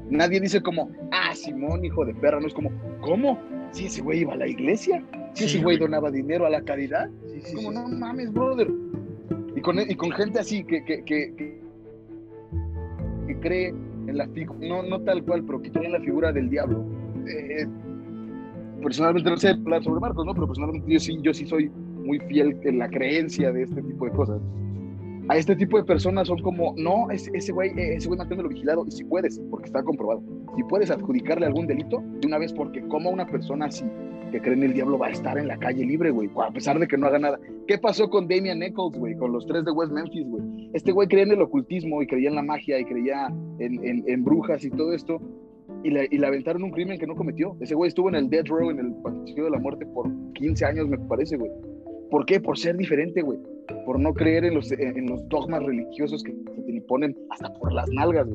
[0.09, 2.71] Nadie dice como, ah, Simón, hijo de perra, no es como,
[3.01, 3.39] ¿cómo?
[3.71, 5.03] Si ese güey iba a la iglesia,
[5.33, 8.69] si ese güey donaba dinero a la caridad, es como, no mames, brother.
[9.55, 11.59] Y con, y con gente así que, que, que,
[13.27, 13.73] que cree
[14.07, 14.27] en la
[14.59, 16.85] no, no tal cual, pero que en la figura del diablo.
[17.27, 17.65] Eh,
[18.81, 20.33] personalmente no sé hablar sobre Marcos, ¿no?
[20.33, 21.69] Pero personalmente yo sí, yo sí soy
[22.03, 24.41] muy fiel en la creencia de este tipo de cosas
[25.29, 28.91] a este tipo de personas son como, no, ese güey, ese güey manténlo vigilado, y
[28.91, 30.21] si puedes, porque está comprobado,
[30.55, 33.85] si puedes adjudicarle algún delito de una vez, porque como una persona así,
[34.33, 36.79] que cree en el diablo, va a estar en la calle libre, güey, a pesar
[36.79, 37.39] de que no haga nada.
[37.67, 40.69] ¿Qué pasó con Damian Nichols, güey, con los tres de West Memphis, güey?
[40.73, 43.27] Este güey creía en el ocultismo y creía en la magia y creía
[43.59, 45.21] en, en, brujas y todo esto,
[45.83, 47.55] y le, y le, aventaron un crimen que no cometió.
[47.61, 50.65] Ese güey estuvo en el death row, en el patricio de la muerte, por 15
[50.65, 51.51] años, me parece, güey.
[52.09, 52.39] ¿Por qué?
[52.41, 53.37] Por ser diferente, güey
[53.85, 57.73] por no creer en los, en los dogmas religiosos que se te imponen hasta por
[57.73, 58.27] las nalgas.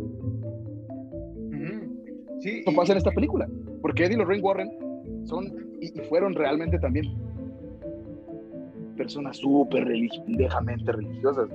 [2.40, 3.48] Sí, Esto pasa en esta película,
[3.82, 4.70] porque Eddie Lorraine Warren
[5.28, 7.06] son y, fueron realmente también
[8.96, 11.48] personas súper religiosamente religiosas.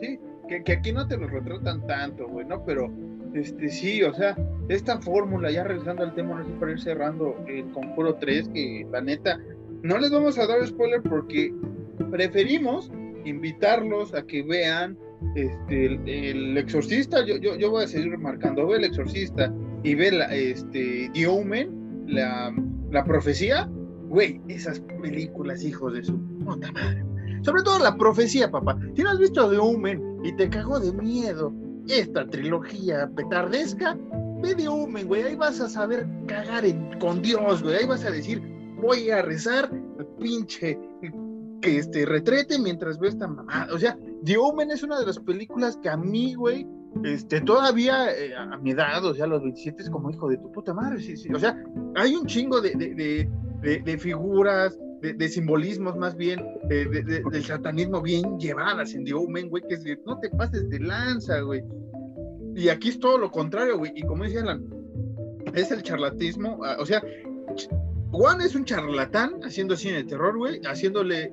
[0.00, 0.18] Sí,
[0.48, 2.64] que, que, aquí no te lo retratan tanto, güey, ¿no?
[2.64, 2.90] Pero,
[3.34, 4.36] este, sí, o sea,
[4.68, 8.86] esta fórmula, ya regresando al tema, no sé para ir cerrando el Conjuro 3, que
[8.90, 9.38] la neta,
[9.82, 11.52] no les vamos a dar spoiler porque
[12.10, 12.90] preferimos
[13.24, 14.96] invitarlos a que vean
[15.34, 20.12] este, el, exorcista, yo, yo, yo, voy a seguir remarcando, ve el exorcista y ve
[20.12, 21.26] la, este, The
[22.10, 22.54] la,
[22.90, 23.68] la profecía,
[24.08, 27.04] güey, esas películas, hijos de su puta madre.
[27.42, 28.78] Sobre todo la profecía, papá.
[28.94, 31.52] Si no has visto The Omen y te cagó de miedo
[31.88, 33.96] esta trilogía petardesca,
[34.42, 36.64] ve The Omen, güey, ahí vas a saber cagar
[36.98, 38.42] con Dios, güey, ahí vas a decir,
[38.80, 39.70] voy a rezar,
[40.18, 40.78] pinche
[41.60, 43.68] que este, retrete mientras veo esta mamá.
[43.72, 46.66] O sea, The Omen es una de las películas que a mí, güey,
[47.04, 50.36] este, todavía eh, a mi edad, o sea, a los 27 es como hijo de
[50.38, 51.00] tu puta madre.
[51.00, 51.32] Sí, sí.
[51.32, 51.56] O sea,
[51.96, 53.28] hay un chingo de, de,
[53.62, 59.62] de, de figuras, de, simbolismos más bien, del satanismo bien llevadas en The Omen, güey,
[59.68, 61.62] que es de, no te pases de lanza, güey.
[62.54, 63.92] Y aquí es todo lo contrario, güey.
[63.94, 64.64] Y como decía Alan,
[65.54, 67.02] es el charlatismo, ah, o sea,
[68.10, 71.32] Juan es un charlatán haciendo cine de terror, güey, haciéndole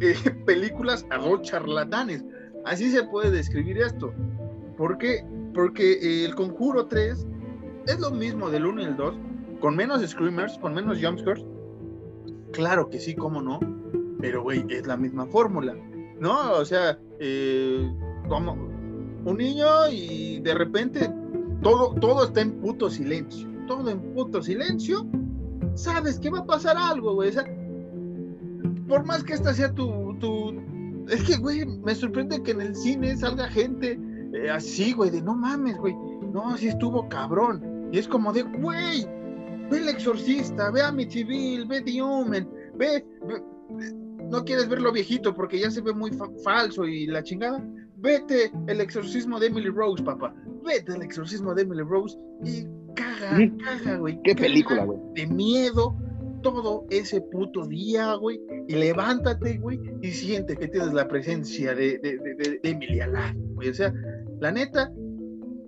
[0.00, 0.14] eh,
[0.46, 2.24] películas a dos charlatanes.
[2.64, 4.12] Así se puede describir esto.
[4.76, 5.24] ¿Por qué?
[5.54, 7.26] Porque el Conjuro 3
[7.86, 9.14] es lo mismo del 1 y el 2,
[9.60, 11.44] con menos screamers, con menos jumpscares.
[12.52, 13.60] Claro que sí, cómo no,
[14.20, 15.74] pero güey, es la misma fórmula,
[16.18, 16.52] ¿no?
[16.52, 17.92] O sea, eh,
[18.28, 18.52] como
[19.24, 21.10] un niño y de repente
[21.62, 25.06] todo, todo está en puto silencio, todo en puto silencio,
[25.74, 27.30] sabes que va a pasar algo, güey.
[27.30, 27.44] O sea,
[28.88, 30.60] por más que esta sea tu, tu...
[31.08, 33.98] Es que, güey, me sorprende que en el cine salga gente
[34.34, 35.94] eh, así, güey, de no mames, güey.
[36.32, 37.88] No, así estuvo cabrón.
[37.92, 39.06] Y es como de, güey,
[39.70, 43.04] ve el exorcista, ve a mi civil, ve The Omen, ve,
[44.30, 46.10] no quieres verlo viejito porque ya se ve muy
[46.42, 47.64] falso y la chingada.
[47.96, 50.34] Vete el exorcismo de Emily Rose, papá.
[50.64, 54.20] Vete el exorcismo de Emily Rose y caga, caga, güey.
[54.24, 54.98] Qué película, güey.
[55.14, 55.96] De miedo,
[56.44, 61.98] todo ese puto día, güey, y levántate, güey, y siente que tienes la presencia de,
[61.98, 63.70] de, de, Emilia güey.
[63.70, 63.92] O sea,
[64.40, 64.92] la neta,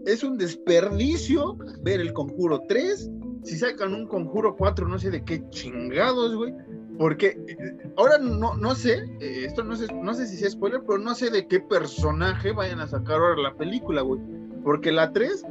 [0.07, 3.11] es un desperdicio ver el conjuro 3.
[3.43, 6.55] Si sacan un conjuro 4, no sé de qué chingados, güey.
[6.99, 10.81] Porque eh, ahora no, no sé, eh, esto no sé, no sé si es spoiler,
[10.87, 14.21] pero no sé de qué personaje vayan a sacar ahora la película, güey.
[14.65, 15.45] Porque la 3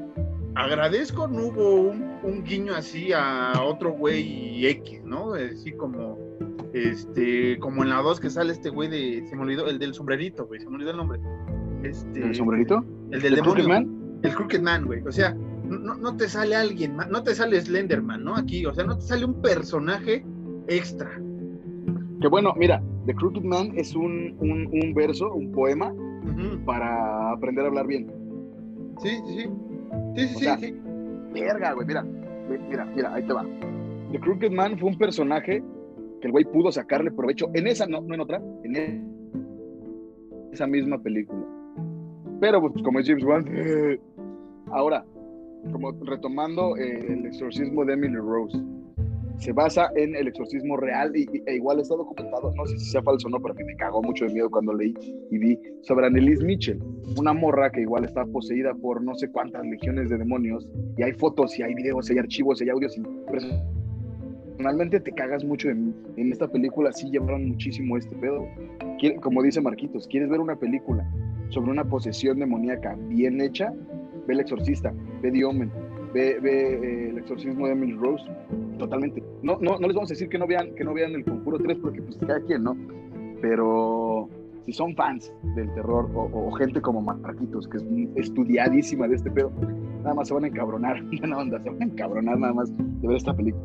[0.55, 1.81] agradezco no hubo
[2.23, 5.33] un, guiño así a otro güey X, ¿no?
[5.33, 6.17] Así como,
[6.73, 9.93] este, como en la 2 que sale este güey de, se me olvidó, el del
[9.93, 11.19] sombrerito, güey, se me olvidó el nombre.
[11.85, 12.83] Este, ¿El sombrerito?
[13.11, 14.19] El del ¿El Crooked Man?
[14.23, 15.01] El Crooked Man, güey.
[15.01, 15.35] O sea,
[15.67, 18.35] no, no, te sale alguien, no te sale Slenderman, ¿no?
[18.35, 20.25] Aquí, o sea, no te sale un personaje
[20.67, 21.11] extra.
[22.21, 25.93] Que bueno, mira, The Crooked Man es un, un, un verso, un poema
[26.65, 28.11] para aprender a hablar bien.
[29.01, 29.49] Sí, sí, sí.
[30.15, 30.75] Sí, sí, sí,
[31.33, 33.45] Verga, güey, mira, mira, mira, ahí te va.
[34.11, 35.63] The Crooked Man fue un personaje
[36.21, 39.11] que el güey pudo sacarle provecho en esa, no, no en otra, en
[40.51, 41.54] esa misma película.
[42.39, 43.45] Pero, pues, como es James Wan,
[44.71, 45.05] ahora,
[45.71, 48.57] como retomando eh, el exorcismo de Emily Rose,
[49.37, 53.01] se basa en el exorcismo real y, e igual está documentado, no sé si sea
[53.03, 54.93] falso o no, pero que me cagó mucho de miedo cuando leí
[55.29, 56.81] y vi sobre Annelise Mitchell,
[57.17, 60.67] una morra que igual está poseída por no sé cuántas legiones de demonios
[60.97, 63.03] y hay fotos y hay videos, hay archivos, hay audios y
[64.57, 68.47] personalmente te cagas mucho en, en esta película, sí llevaron muchísimo este pedo.
[69.21, 71.05] como dice Marquitos, ¿quieres ver una película
[71.49, 73.73] sobre una posesión demoníaca bien hecha?
[74.27, 75.43] Ve El Exorcista, ve The
[76.13, 78.23] ve, eh, El Exorcismo de Emily Rose,
[78.79, 79.23] totalmente.
[79.43, 81.59] No, no, no les vamos a decir que no vean, que no vean El Conjuro
[81.59, 82.75] 3 porque pues cada quien, ¿no?
[83.41, 84.29] Pero
[84.65, 87.83] si son fans del terror o, gente como Marquitos, que es
[88.15, 89.51] estudiadísima de este pedo,
[90.03, 93.07] nada más se van a encabronar, una onda, se van a encabronar nada más de
[93.07, 93.63] ver esta película.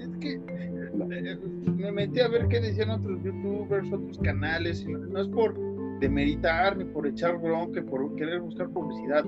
[0.00, 1.38] Es que eh,
[1.76, 5.54] me metí a ver qué decían otros youtubers, otros canales, no es por
[6.02, 9.24] demeritar ni por echar bronca, por querer buscar publicidad,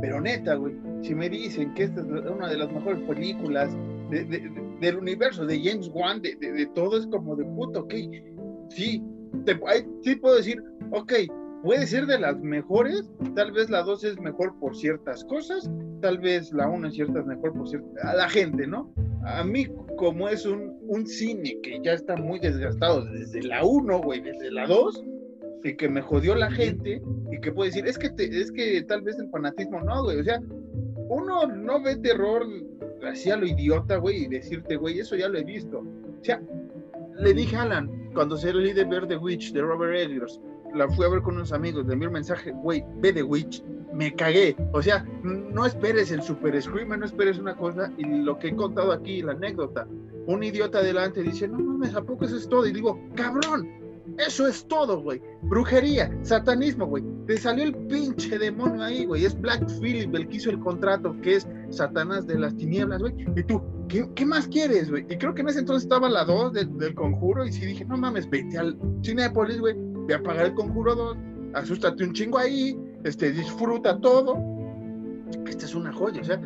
[0.00, 3.76] pero neta, güey, si me dicen que esta es una de las mejores películas
[4.08, 7.94] del universo, de James Wan, de, todo, es como de puto, ok,
[8.70, 9.02] sí,
[9.44, 9.58] te,
[10.02, 10.62] sí puedo decir,
[10.92, 11.12] ok,
[11.64, 15.68] puede ser de las mejores, tal vez la 2 es mejor por ciertas cosas,
[16.00, 18.94] tal vez la 1 es cierta mejor por ciertas, a la gente, ¿no?
[19.24, 19.66] A mí,
[19.96, 24.52] como es un, un cine que ya está muy desgastado desde la 1, güey, desde
[24.52, 25.04] la 2,
[25.64, 29.02] y que me jodió la gente y que puede decir, es que, es que tal
[29.02, 30.40] vez el fanatismo no, güey, o sea,
[31.08, 32.46] uno no ve terror
[33.06, 35.78] así a lo idiota, güey, y decirte, güey, eso ya lo he visto.
[35.78, 36.40] O sea,
[37.18, 40.40] le dije a Alan, cuando se leí de ver The Witch de Robert Eggers,
[40.74, 43.62] la fui a ver con unos amigos, le envié un mensaje, güey, ve The Witch,
[43.92, 44.56] me cagué.
[44.72, 48.56] O sea, no esperes el super screamer, no esperes una cosa, y lo que he
[48.56, 49.86] contado aquí, la anécdota,
[50.26, 52.66] un idiota adelante dice, no mames, ¿a poco eso es todo?
[52.66, 53.68] Y digo, cabrón,
[54.18, 55.20] eso es todo, güey.
[55.42, 57.02] Brujería, satanismo, güey.
[57.26, 59.24] Te salió el pinche demonio ahí, güey.
[59.24, 63.14] Es Black Phillip el que hizo el contrato, que es Satanás de las tinieblas, güey.
[63.36, 65.06] Y tú, ¿qué, más quieres, güey?
[65.08, 67.44] Y creo que en ese entonces estaba la 2 del conjuro.
[67.44, 69.74] Y sí dije, no mames, vete al Cinepolis, güey.
[70.06, 71.16] Ve a pagar el conjuro 2.
[71.54, 72.78] Asústate un chingo ahí.
[73.04, 74.36] Este, disfruta todo.
[75.46, 76.40] Esta es una joya, o sea,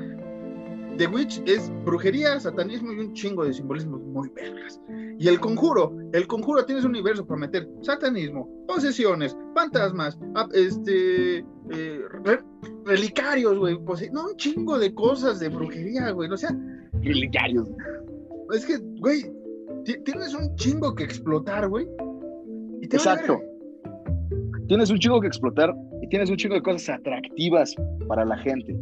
[0.96, 4.80] The Witch es brujería, satanismo y un chingo de simbolismos muy vergas.
[5.18, 10.18] Y el conjuro, el conjuro tienes un universo para meter satanismo, posesiones, fantasmas,
[10.54, 12.00] este, eh,
[12.84, 13.78] relicarios, güey,
[14.12, 16.56] no, un chingo de cosas de brujería, güey, o sea,
[17.02, 17.68] relicarios.
[18.54, 19.30] Es que, güey,
[20.04, 21.86] tienes un chingo que explotar, güey.
[22.82, 23.40] Exacto.
[24.68, 27.74] Tienes un chingo que explotar y tienes un chingo de cosas atractivas
[28.08, 28.76] para la gente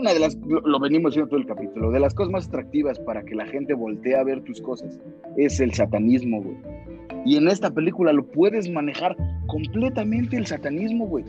[0.00, 3.22] una de las, lo, venimos diciendo todo el capítulo, de las cosas más atractivas para
[3.22, 4.98] que la gente voltee a ver tus cosas
[5.36, 6.56] es el satanismo, güey.
[7.26, 11.24] Y en esta película lo puedes manejar completamente el satanismo, güey.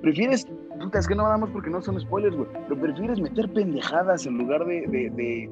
[0.00, 0.46] Prefieres,
[0.94, 4.64] es que no más porque no son spoilers, güey, pero prefieres meter pendejadas en lugar
[4.64, 5.50] de, de, de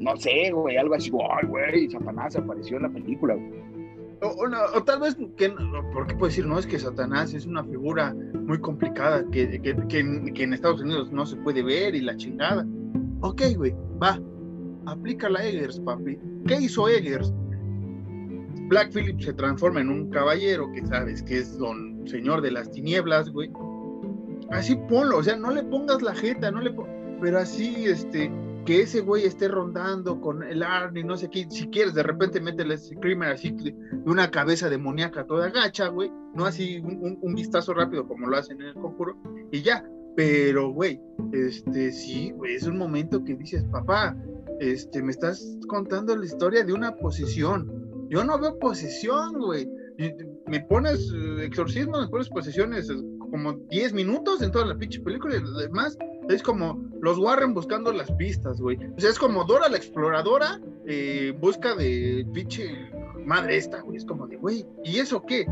[0.00, 3.65] no sé, güey, algo así, ay, güey, Satanás apareció en la película, güey.
[4.22, 5.54] O, tal vez, que,
[5.92, 9.98] porque puedo decir, no, es que Satanás es una figura muy complicada que, que, que,
[9.98, 12.66] en, Estados Unidos no se puede ver y la chingada.
[13.20, 14.18] Ok, güey, va,
[14.86, 16.18] aplica la Eggers, papi.
[16.46, 17.32] ¿Qué hizo Eggers?
[18.68, 22.70] Black Phillip se transforma en un caballero que sabes que es don señor de las
[22.70, 23.50] tinieblas, güey.
[24.50, 26.74] Así ponlo, o sea, no le pongas la jeta, no le
[27.20, 28.30] pero así, este,
[28.66, 32.40] que ese güey esté rondando con el Arnie, no sé qué, si quieres, de repente
[32.40, 33.54] métele ese screamer así
[34.04, 38.68] una cabeza demoníaca toda gacha, güey, no así un, vistazo rápido como lo hacen en
[38.68, 39.16] el conjuro,
[39.52, 41.00] y ya, pero güey,
[41.32, 44.16] este, sí, güey, es un momento que dices, papá,
[44.60, 49.70] este, me estás contando la historia de una posesión, yo no veo posesión, güey,
[50.46, 52.96] me pones eh, exorcismo, me pones posesiones eh,
[53.30, 55.96] como 10 minutos en toda la pinche película y además
[56.28, 58.78] es como los Warren buscando las pistas, güey.
[58.96, 62.90] O sea, es como Dora la exploradora eh, busca de pinche
[63.24, 63.96] madre esta, güey.
[63.96, 65.46] Es como de, güey, ¿y eso qué?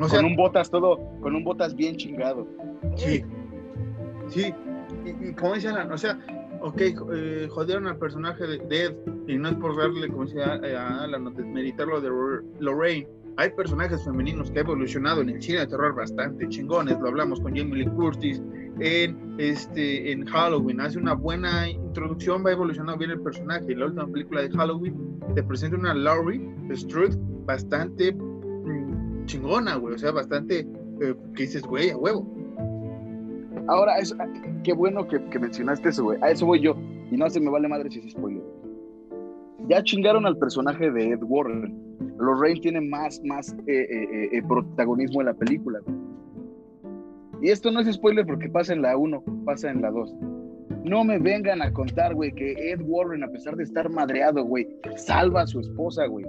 [0.00, 2.46] O sea, con un botas todo, con un botas bien chingado.
[2.96, 3.22] Sí,
[4.28, 4.54] sí.
[5.04, 6.18] Y, como dice Alan, o sea,
[6.60, 8.94] ok, eh, jodieron al personaje de, Ed,
[9.26, 12.10] y no es por darle, como decía a Alan, desmeritarlo de
[12.60, 13.08] Lorraine.
[13.36, 17.40] Hay personajes femeninos que han evolucionado en el cine de terror bastante chingones, lo hablamos
[17.40, 18.42] con Jamie Lee Curtis,
[18.80, 20.80] en, este, en Halloween.
[20.80, 23.74] Hace una buena introducción, va evolucionando bien el personaje.
[23.74, 26.40] La última película de Halloween te presenta una Laurie
[26.72, 29.94] Strode bastante mm, chingona, güey.
[29.94, 30.66] O sea, bastante
[31.00, 32.26] eh, que dices, güey, a huevo.
[33.68, 34.14] Ahora, es,
[34.64, 36.18] qué bueno que, mencionaste eso, güey.
[36.22, 36.76] A eso voy yo.
[37.10, 38.42] Y no se me vale madre si es spoiler.
[39.68, 41.74] Ya chingaron al personaje de Ed Warren.
[42.18, 45.80] Lorraine tiene más, más eh, eh, eh, protagonismo en la película.
[47.40, 50.14] Y esto no es spoiler porque pasa en la 1, pasa en la 2.
[50.84, 54.68] No me vengan a contar, güey, que Ed Warren, a pesar de estar madreado, güey,
[54.96, 56.24] salva a su esposa, güey.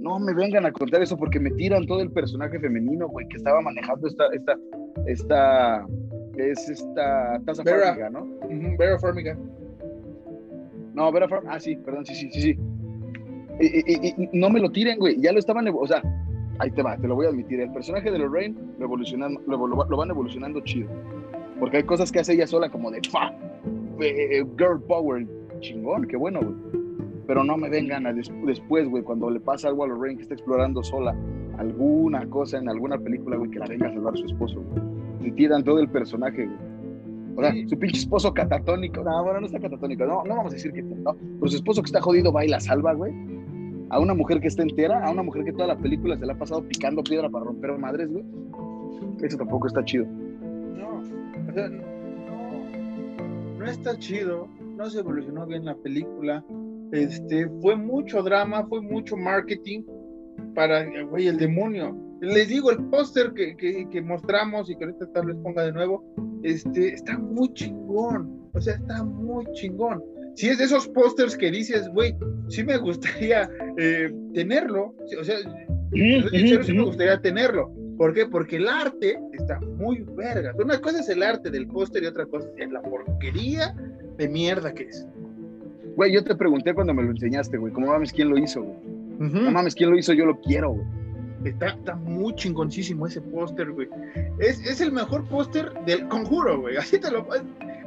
[0.00, 3.36] No me vengan a contar eso porque me tiran todo el personaje femenino, güey, que
[3.36, 4.56] estaba manejando esta, esta,
[5.06, 5.86] esta,
[6.36, 8.10] es esta taza Vera.
[8.10, 8.26] ¿no?
[8.78, 9.36] Vera Farmiga.
[10.94, 12.58] No, Vera Farmiga, ah, sí, perdón, sí, sí, sí, sí.
[13.60, 16.02] Y, no me lo tiren, güey, ya lo estaban, o sea,
[16.58, 19.96] ahí te va, te lo voy a admitir, el personaje de Lorraine lo, evolucionando, lo,
[19.96, 20.88] van evolucionando chido,
[21.58, 23.32] porque hay cosas que hace ella sola como de, fa,
[23.98, 25.26] girl power,
[25.60, 26.80] chingón, qué bueno, güey.
[27.26, 30.34] Pero no me vengan a después, güey, cuando le pasa algo a Lorraine que está
[30.34, 31.14] explorando sola
[31.58, 34.82] alguna cosa en alguna película, güey, que la venga a salvar a su esposo, güey.
[35.22, 36.69] Le tiran todo el personaje, güey.
[37.36, 39.02] O sea, su pinche esposo catatónico.
[39.02, 40.04] No, bueno, no está catatónico.
[40.04, 41.14] No, no vamos a decir que no.
[41.14, 43.12] Pero su esposo que está jodido va y la salva, güey.
[43.90, 46.32] A una mujer que está entera, a una mujer que toda la película se le
[46.32, 48.24] ha pasado picando piedra para romper madres, güey.
[49.22, 50.06] Eso tampoco está chido.
[50.06, 51.82] No, o sea, no,
[53.58, 54.48] no está chido.
[54.76, 56.44] No se evolucionó bien la película.
[56.92, 59.82] Este, fue mucho drama, fue mucho marketing
[60.54, 62.09] para, güey, el demonio.
[62.20, 66.04] Les digo, el póster que, que, mostramos y que ahorita tal vez ponga de nuevo,
[66.42, 68.50] este, está muy chingón.
[68.52, 70.02] O sea, está muy chingón.
[70.34, 72.14] Si es de esos pósters que dices, güey,
[72.48, 73.48] sí me gustaría
[73.78, 74.94] eh, tenerlo.
[75.18, 75.36] O sea,
[75.92, 77.72] sí me gustaría tenerlo.
[77.96, 78.26] ¿Por qué?
[78.26, 80.54] Porque el arte está muy verga.
[80.58, 83.74] Una cosa es el arte del póster y otra cosa es la porquería
[84.16, 85.06] de mierda que es.
[85.96, 88.78] Güey, yo te pregunté cuando me lo enseñaste, güey, ¿cómo mames quién lo hizo, güey?
[89.18, 90.14] No mames, ¿quién lo hizo?
[90.14, 90.86] Yo lo quiero, güey.
[91.44, 93.88] Está, está, muy chingoncísimo ese póster, güey.
[94.38, 96.76] Es, es, el mejor póster del conjuro, güey.
[96.78, 97.26] Así te lo.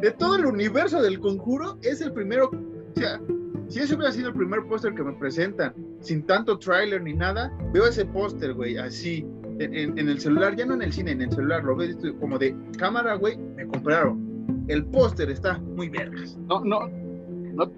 [0.02, 2.50] De todo el universo del conjuro, es el primero.
[2.50, 3.20] O sea,
[3.68, 7.52] si ese hubiera sido el primer póster que me presentan, sin tanto tráiler ni nada,
[7.72, 9.26] veo ese póster, güey, así,
[9.60, 12.56] en, el celular, ya no en el cine, en el celular, lo ves como de
[12.78, 14.66] cámara, güey, me compraron.
[14.68, 16.38] El póster está muy vergas.
[16.48, 17.72] No, no, no,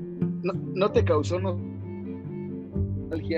[0.43, 1.39] no, te causó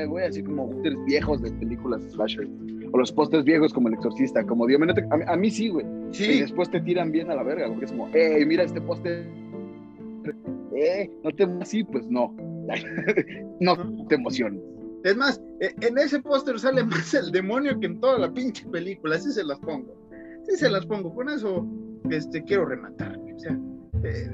[0.08, 2.48] güey, así como pósters viejos de películas slasher.
[2.92, 5.86] O los pósters viejos como El Exorcista, como Dios me a, a, mí sí, güey.
[6.12, 6.26] Sí.
[6.26, 9.28] Y después te tiran bien a la verga, porque es como, hey, mira este póster.
[10.76, 12.36] Eh, no te así, pues no.
[13.60, 14.62] no te emociones.
[15.04, 18.66] Es más, e, en ese póster sale más el demonio que en toda la pinche
[18.68, 19.96] película, así se las pongo.
[20.44, 21.68] Sí se las pongo, con eso
[22.10, 23.18] este, quiero rematar.
[23.18, 23.60] O sea,
[24.04, 24.30] eh,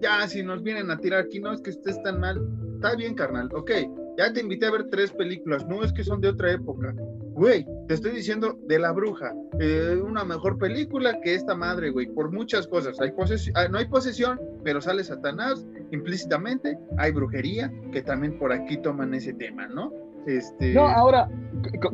[0.00, 2.40] ya si nos vienen a tirar aquí, no es que estés tan mal,
[2.74, 3.70] está bien, carnal, ok,
[4.16, 6.94] ya te invité a ver tres películas, no es que son de otra época.
[7.34, 12.06] Güey, te estoy diciendo de La Bruja, eh, una mejor película que esta madre, güey,
[12.06, 13.00] por muchas cosas.
[13.00, 13.12] Hay
[13.54, 19.14] ah, no hay posesión, pero sale Satanás implícitamente, hay brujería, que también por aquí toman
[19.14, 19.90] ese tema, ¿no?
[20.26, 20.74] Este...
[20.74, 21.28] No, ahora,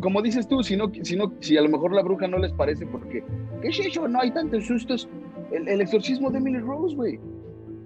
[0.01, 2.53] como dices tú, si, no, si, no, si a lo mejor La Bruja no les
[2.53, 3.25] parece, porque,
[3.63, 4.09] ¿qué es eso?
[4.09, 5.09] No hay tantos sustos.
[5.53, 7.19] El, el exorcismo de Emily Rose, güey.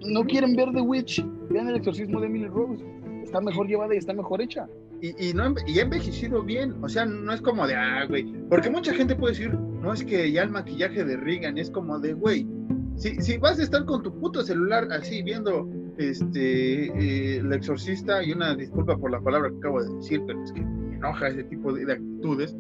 [0.05, 2.83] No quieren ver The Witch, vean el exorcismo de Emily Rose
[3.33, 4.69] está mejor llevada y está mejor hecha.
[5.01, 8.25] Y, y, no, y ha envejecido bien, o sea, no es como de, ah, güey,
[8.51, 11.99] porque mucha gente puede decir, no es que ya el maquillaje de Regan es como
[11.99, 12.47] de, güey,
[12.97, 15.67] si, si vas a estar con tu puto celular así viendo
[15.97, 20.43] este eh, el exorcista, y una disculpa por la palabra que acabo de decir, pero
[20.45, 22.55] es que me enoja ese tipo de, actitudes,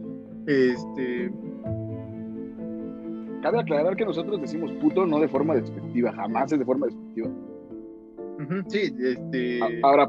[0.46, 1.30] este...
[3.42, 7.28] Cabe aclarar que nosotros decimos puto no de forma despectiva, jamás es de forma despectiva.
[8.68, 9.60] sí, este...
[9.82, 10.08] Ahora,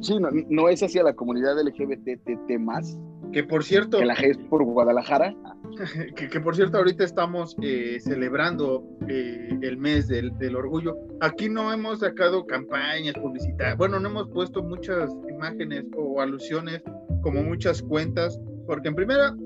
[0.00, 0.16] Sí,
[0.48, 2.98] no, es hacia la comunidad LGBTT más.
[3.32, 3.98] Que por cierto.
[3.98, 5.34] Que la G es por Guadalajara.
[6.16, 10.96] Que, por cierto, ahorita estamos eh, celebrando eh, el mes del, orgullo.
[11.20, 13.76] Aquí no hemos sacado campañas publicitarias.
[13.76, 16.82] Bueno, no hemos puesto muchas imágenes o alusiones
[17.20, 19.36] como muchas cuentas, porque en primera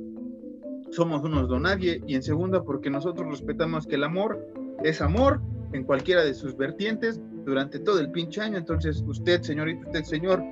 [0.91, 4.39] somos unos donadie y en segunda porque nosotros respetamos que el amor
[4.85, 5.41] es amor
[5.73, 8.59] en cualquiera de sus vertientes durante todo el pinche año.
[8.59, 10.43] Entonces, usted, señorita, usted, señor,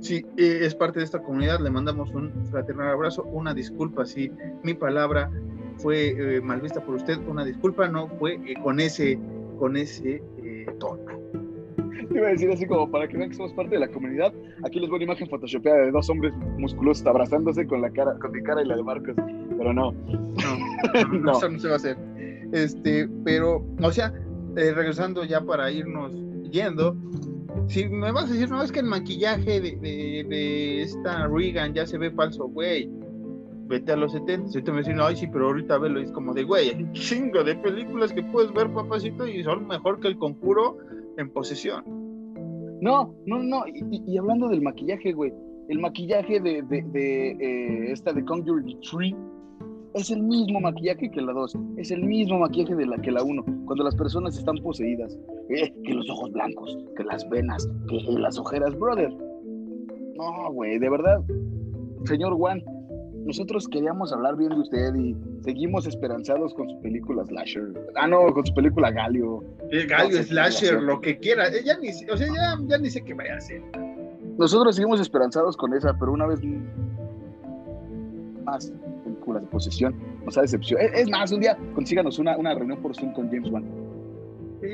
[0.00, 4.30] si eh, es parte de esta comunidad, le mandamos un fraternal abrazo, una disculpa si
[4.62, 5.30] mi palabra
[5.76, 9.18] fue eh, mal vista por usted, una disculpa, no fue eh, con ese,
[9.58, 10.22] con ese
[10.78, 11.02] tono.
[12.08, 14.32] Te iba a decir así como para que vean que somos parte de la comunidad.
[14.64, 18.32] Aquí les voy una imagen photoshopeada de dos hombres musculosos abrazándose con la cara, con
[18.32, 19.14] mi cara y la de Marcos,
[19.58, 19.92] pero no.
[19.92, 21.96] No, no, eso no se va a hacer.
[22.52, 24.12] Este, pero, o sea,
[24.54, 26.12] regresando ya para irnos
[26.50, 26.96] yendo,
[27.68, 31.86] si me vas a decir, no, es que el maquillaje de, de, esta Regan ya
[31.86, 32.90] se ve falso, güey.
[33.66, 34.48] Vete a los 70.
[34.48, 36.00] Si te me dicen, ay, sí, pero ahorita velo.
[36.00, 40.08] es como de, güey, chingo de películas que puedes ver, papacito, y son mejor que
[40.08, 40.78] el conjuro
[41.16, 41.84] en posesión.
[42.80, 43.62] No, no, no.
[43.68, 45.32] Y, hablando del maquillaje, güey.
[45.68, 49.14] El maquillaje de, de, de eh, esta de Conjuring Tree
[49.94, 53.22] es el mismo maquillaje que la 2, es el mismo maquillaje de la que la
[53.22, 55.18] 1, cuando las personas están poseídas.
[55.48, 59.12] Eh, que los ojos blancos, que las venas, que las ojeras, brother.
[60.16, 61.22] No, güey, de verdad,
[62.04, 62.62] señor Juan,
[63.24, 67.72] nosotros queríamos hablar bien de usted y seguimos esperanzados con su película Slasher.
[67.96, 69.42] Ah, no, con su película Galio.
[69.70, 71.48] El Galio, Slasher, lo que quiera.
[71.48, 73.62] Eh, ya ni, o sea, ya, ya ni sé qué vaya a hacer.
[74.38, 76.40] Nosotros seguimos esperanzados con esa, pero una vez
[78.44, 78.72] más
[79.20, 79.94] películas de posesión
[80.24, 80.88] nos ha decepcionado.
[80.94, 83.64] Es, más, un día consíganos una, una reunión por Zoom con James Wan.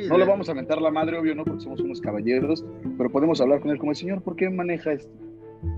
[0.09, 2.65] no le vamos a mentar la madre, obvio, no, porque somos unos caballeros,
[2.97, 5.13] pero podemos hablar con él como el señor, ¿por qué maneja esto?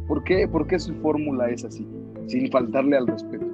[0.07, 1.87] ¿Por qué, por qué su fórmula es así?
[2.27, 3.47] Sin faltarle al respeto.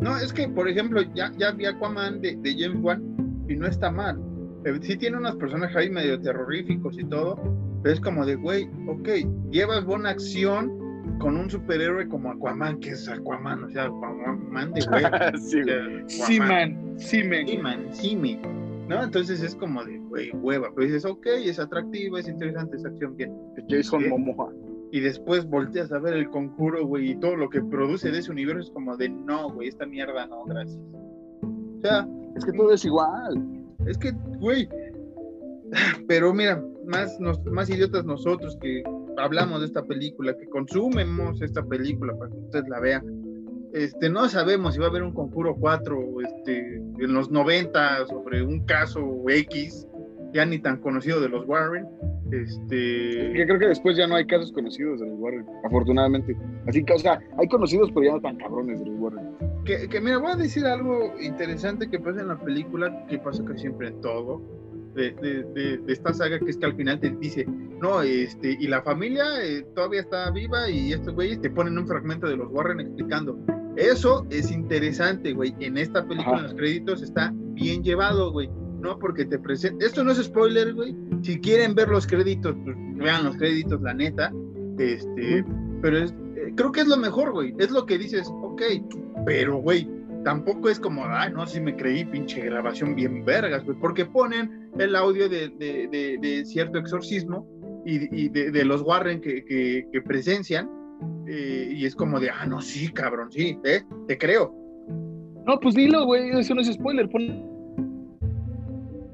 [0.00, 3.02] No, es que, por ejemplo, ya, ya vi Aquaman de, de James Wan
[3.48, 4.20] y no está mal.
[4.64, 7.38] Eh, sí tiene unos personajes ahí medio terroríficos y todo,
[7.82, 9.08] pero es como de, güey, ok,
[9.50, 10.85] llevas buena acción,
[11.18, 16.04] con un superhéroe como Aquaman, que es Aquaman, o sea, Aquaman de güey.
[16.08, 17.46] sí, man, sí, man.
[17.46, 18.40] Sí, man, sí, me.
[18.88, 19.02] ¿No?
[19.02, 20.68] Entonces es como de, güey, hueva.
[20.74, 23.32] Pero dices, ok, es atractivo, es interesante, esa acción bien.
[23.68, 24.52] Jason Momoa.
[24.92, 28.30] Y después volteas a ver el conjuro, güey, y todo lo que produce de ese
[28.30, 30.78] universo es como de, no, güey, esta mierda no, gracias.
[31.42, 33.44] O sea, es que todo es igual.
[33.86, 34.68] Es que, güey,
[36.08, 37.18] pero mira, más,
[37.50, 38.84] más idiotas nosotros que
[39.18, 43.04] hablamos de esta película, que consumemos esta película para que ustedes la vean.
[43.72, 48.42] Este, no sabemos si va a haber un conjuro 4 este, en los 90 sobre
[48.42, 49.86] un caso X,
[50.32, 51.86] ya ni tan conocido de los Warren.
[52.32, 53.32] Este...
[53.34, 56.36] Yo creo que después ya no hay casos conocidos de los Warren, afortunadamente.
[56.66, 59.26] Así que, o sea, hay conocidos, pero ya no tan cabrones de los Warren.
[59.64, 63.44] Que, que mira, voy a decir algo interesante que pasa en la película, que pasa
[63.44, 64.65] casi siempre en todo
[64.96, 67.46] de, esta saga, que es que al final te dice,
[67.80, 71.86] no, este, y la familia eh, todavía está viva y estos güeyes te ponen un
[71.86, 73.38] fragmento de los Warren explicando.
[73.76, 75.54] Eso es interesante, güey.
[75.60, 78.48] En esta película, en los créditos, está bien llevado, güey.
[78.80, 79.84] No, porque te presenta.
[79.84, 80.96] Esto no es spoiler, güey.
[81.22, 84.32] Si quieren ver los créditos, pues vean los créditos, la neta.
[84.78, 85.44] Este,
[85.82, 87.54] pero es, eh, creo que es lo mejor, güey.
[87.58, 88.62] Es lo que dices, ok,
[89.26, 89.88] pero, güey,
[90.26, 94.72] tampoco es como, ay, no, si me creí pinche grabación bien vergas, güey, porque ponen
[94.76, 97.46] el audio de, cierto exorcismo
[97.84, 100.68] y, de, los Warren que, presencian,
[101.28, 103.84] eh, y es como de, ah, no, sí, cabrón, sí, ¿eh?
[104.08, 104.52] te creo.
[105.46, 107.55] No, pues dilo, güey, eso no es spoiler, pon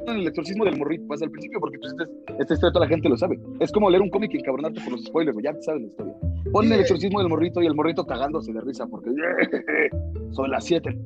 [0.06, 3.08] el exorcismo del morrito, pasa al principio, porque pues este, esta historia toda la gente
[3.08, 3.38] lo sabe.
[3.60, 6.14] Es como leer un cómic y encabronarte por los spoilers, ya sabes la historia.
[6.52, 9.10] Pon el exorcismo del morrito y el morrito cagándose de risa porque
[10.32, 10.96] son las siete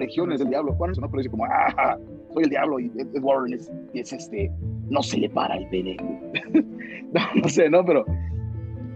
[0.00, 0.72] legiones del diablo.
[0.74, 1.98] Juan no, pero dice como, ah,
[2.32, 4.50] soy el diablo y Ed Warren es, es, este,
[4.88, 5.96] no se le para el pene.
[7.12, 7.84] no, no sé, ¿no?
[7.84, 8.04] Pero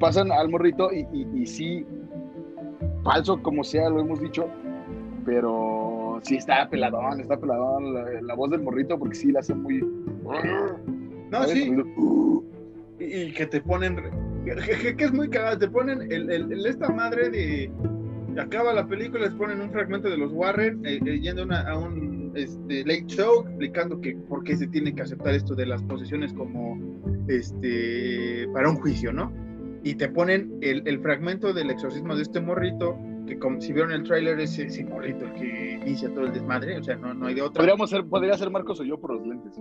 [0.01, 1.87] pasan al morrito y, y, sí,
[3.05, 4.49] falso como sea, lo hemos dicho,
[5.25, 5.94] pero
[6.25, 7.95] sí está peladón, está peladón
[8.27, 9.81] la, voz del morrito porque sí la hace muy...
[11.31, 11.73] No, sí.
[12.99, 13.97] Y, que te ponen
[14.45, 17.71] que, es muy cagado, te ponen el, esta madre de
[18.41, 22.33] acaba la película, les ponen un fragmento de los Warren eh, eh, yendo a un
[22.35, 26.33] este, late show explicando que por qué se tiene que aceptar esto de las posesiones
[26.33, 26.79] como
[27.29, 29.33] este para un juicio, ¿no?
[29.83, 34.03] Y te ponen el, fragmento del exorcismo de este morrito, que como si vieron el
[34.05, 37.35] tráiler es ese morrito el que inicia todo el desmadre, o sea, no, no hay
[37.35, 37.61] de otra.
[37.61, 39.55] Podríamos ser, podría ser Marcos o yo por los lentes.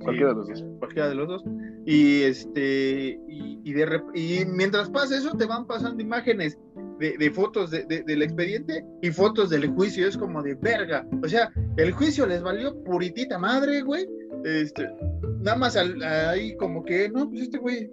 [0.00, 0.64] Cualquiera de los dos.
[0.78, 1.44] Cualquiera de los dos.
[1.84, 6.58] Y este y, de, y mientras pasa eso, te van pasando imágenes
[6.98, 10.06] de, fotos del expediente y fotos del juicio.
[10.06, 11.06] Es como de verga.
[11.22, 14.06] O sea, el juicio les valió puritita madre, güey.
[14.44, 14.88] Este,
[15.40, 17.90] nada más ahí como que, no, pues este güey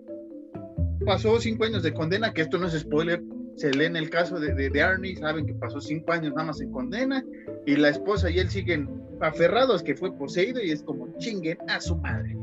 [1.06, 3.22] pasó cinco años de condena, que esto no es spoiler,
[3.56, 6.62] se lee en el caso de, de, Arnie, saben que pasó cinco años nada más
[6.62, 7.24] en condena,
[7.66, 8.90] y la esposa y él siguen
[9.22, 12.36] aferrados que fue poseído y es como chinguen a su madre.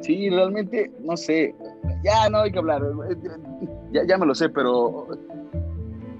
[0.00, 1.54] Sí, realmente, no sé,
[2.02, 2.82] ya no hay que hablar,
[3.92, 5.08] ya, ya me lo sé, pero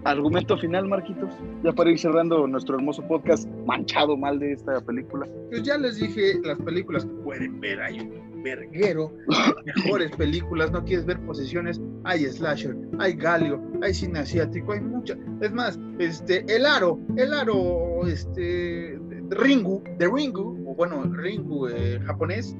[0.04, 5.26] argumento final, Marquitos, ya para ir cerrando nuestro hermoso podcast manchado mal de esta película.
[5.50, 9.12] Pues ya les dije las películas que pueden ver, hay un verguero,
[9.64, 15.18] mejores películas, no quieres ver posesiones, hay slasher, hay galio, hay cine asiático, hay muchas.
[15.40, 18.98] Es más, este, el aro, el aro, este,
[19.30, 22.54] Ringu, de Ringu, o bueno, Ringu eh, japonés,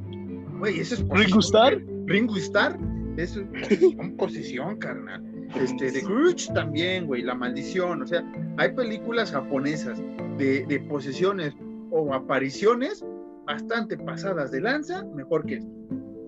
[0.59, 1.83] Güey, eso es Ringo Starr.
[2.07, 2.79] Ringo Starr
[3.17, 5.23] es una posición, carnal.
[5.61, 8.03] Este, de Grudge también, güey, La Maldición.
[8.03, 8.25] O sea,
[8.57, 10.03] hay películas japonesas
[10.39, 11.55] de, de posesiones
[11.91, 13.05] o apariciones
[13.47, 15.71] bastante pasadas de lanza, mejor que esto.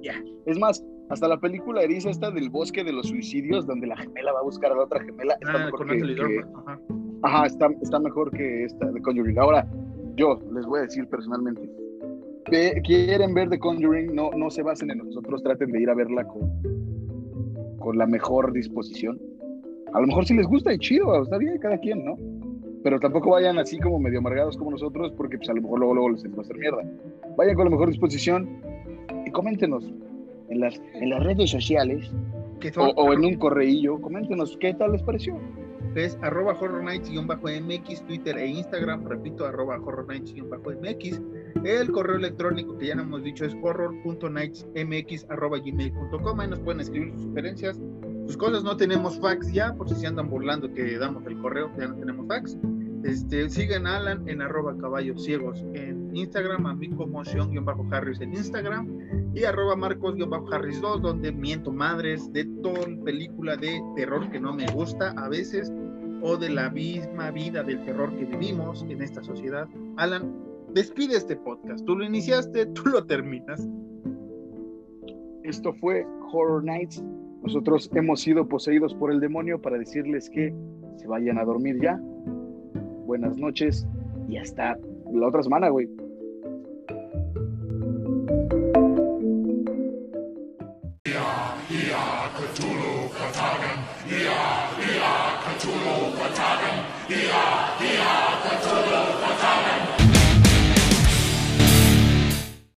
[0.03, 0.15] Ya.
[0.47, 4.33] Es más, hasta la película eriza esta del bosque de los suicidios, donde la gemela
[4.33, 6.81] va a buscar a la otra gemela, está Ah, mejor con que- que- ajá.
[7.23, 9.39] Ajá, está, está mejor que esta de Conjuring.
[9.39, 9.67] Ahora,
[10.17, 11.69] yo les voy a decir personalmente,
[12.45, 15.95] que quieren ver The Conjuring, no, no se basen en nosotros, traten de ir a
[15.95, 16.49] verla con,
[17.87, 19.17] con la mejor disposición.
[19.95, 22.17] A lo mejor si les gusta y chido, está bien, cada quien, ¿no?
[22.83, 25.95] Pero tampoco vayan así como medio amargados como nosotros, porque pues a lo mejor luego,
[25.95, 26.83] luego les va a hacer mierda.
[27.37, 28.61] Vayan con la mejor disposición
[29.25, 29.85] y coméntenos
[30.49, 32.11] en las, en las redes sociales
[32.77, 35.39] o, o en un correillo, coméntenos qué tal les pareció.
[35.95, 41.21] es arroba horror nights-mx, Twitter e Instagram, repito, arroba horror nights-mx.
[41.65, 46.41] El correo electrónico que ya hemos dicho es horror.nightsmx arroba gmail.com.
[46.41, 47.81] Ahí nos pueden escribir sus sugerencias,
[48.27, 48.63] sus cosas.
[48.63, 51.97] No tenemos fax ya, por si se andan burlando que damos el correo, ya no
[51.97, 52.57] tenemos fax.
[53.05, 58.35] Este, siguen a Alan en arroba caballos ciegos en Instagram, a mí como Sean-Harris en
[58.35, 64.67] Instagram y arroba Marcos-Harris2, donde miento madres de toda película de terror que no me
[64.73, 65.73] gusta a veces
[66.23, 69.69] o de la misma vida del terror que vivimos en esta sociedad.
[69.97, 70.46] Alan,
[70.77, 71.83] despide este podcast.
[71.87, 73.67] Tú lo iniciaste, tú lo terminas.
[75.43, 77.03] Esto fue Horror Nights.
[77.43, 80.55] Nosotros hemos sido poseídos por el demonio para decirles que
[80.97, 81.99] se vayan a dormir ya.
[83.07, 83.87] Buenas noches
[84.29, 84.77] y hasta
[85.13, 85.89] la otra semana, güey.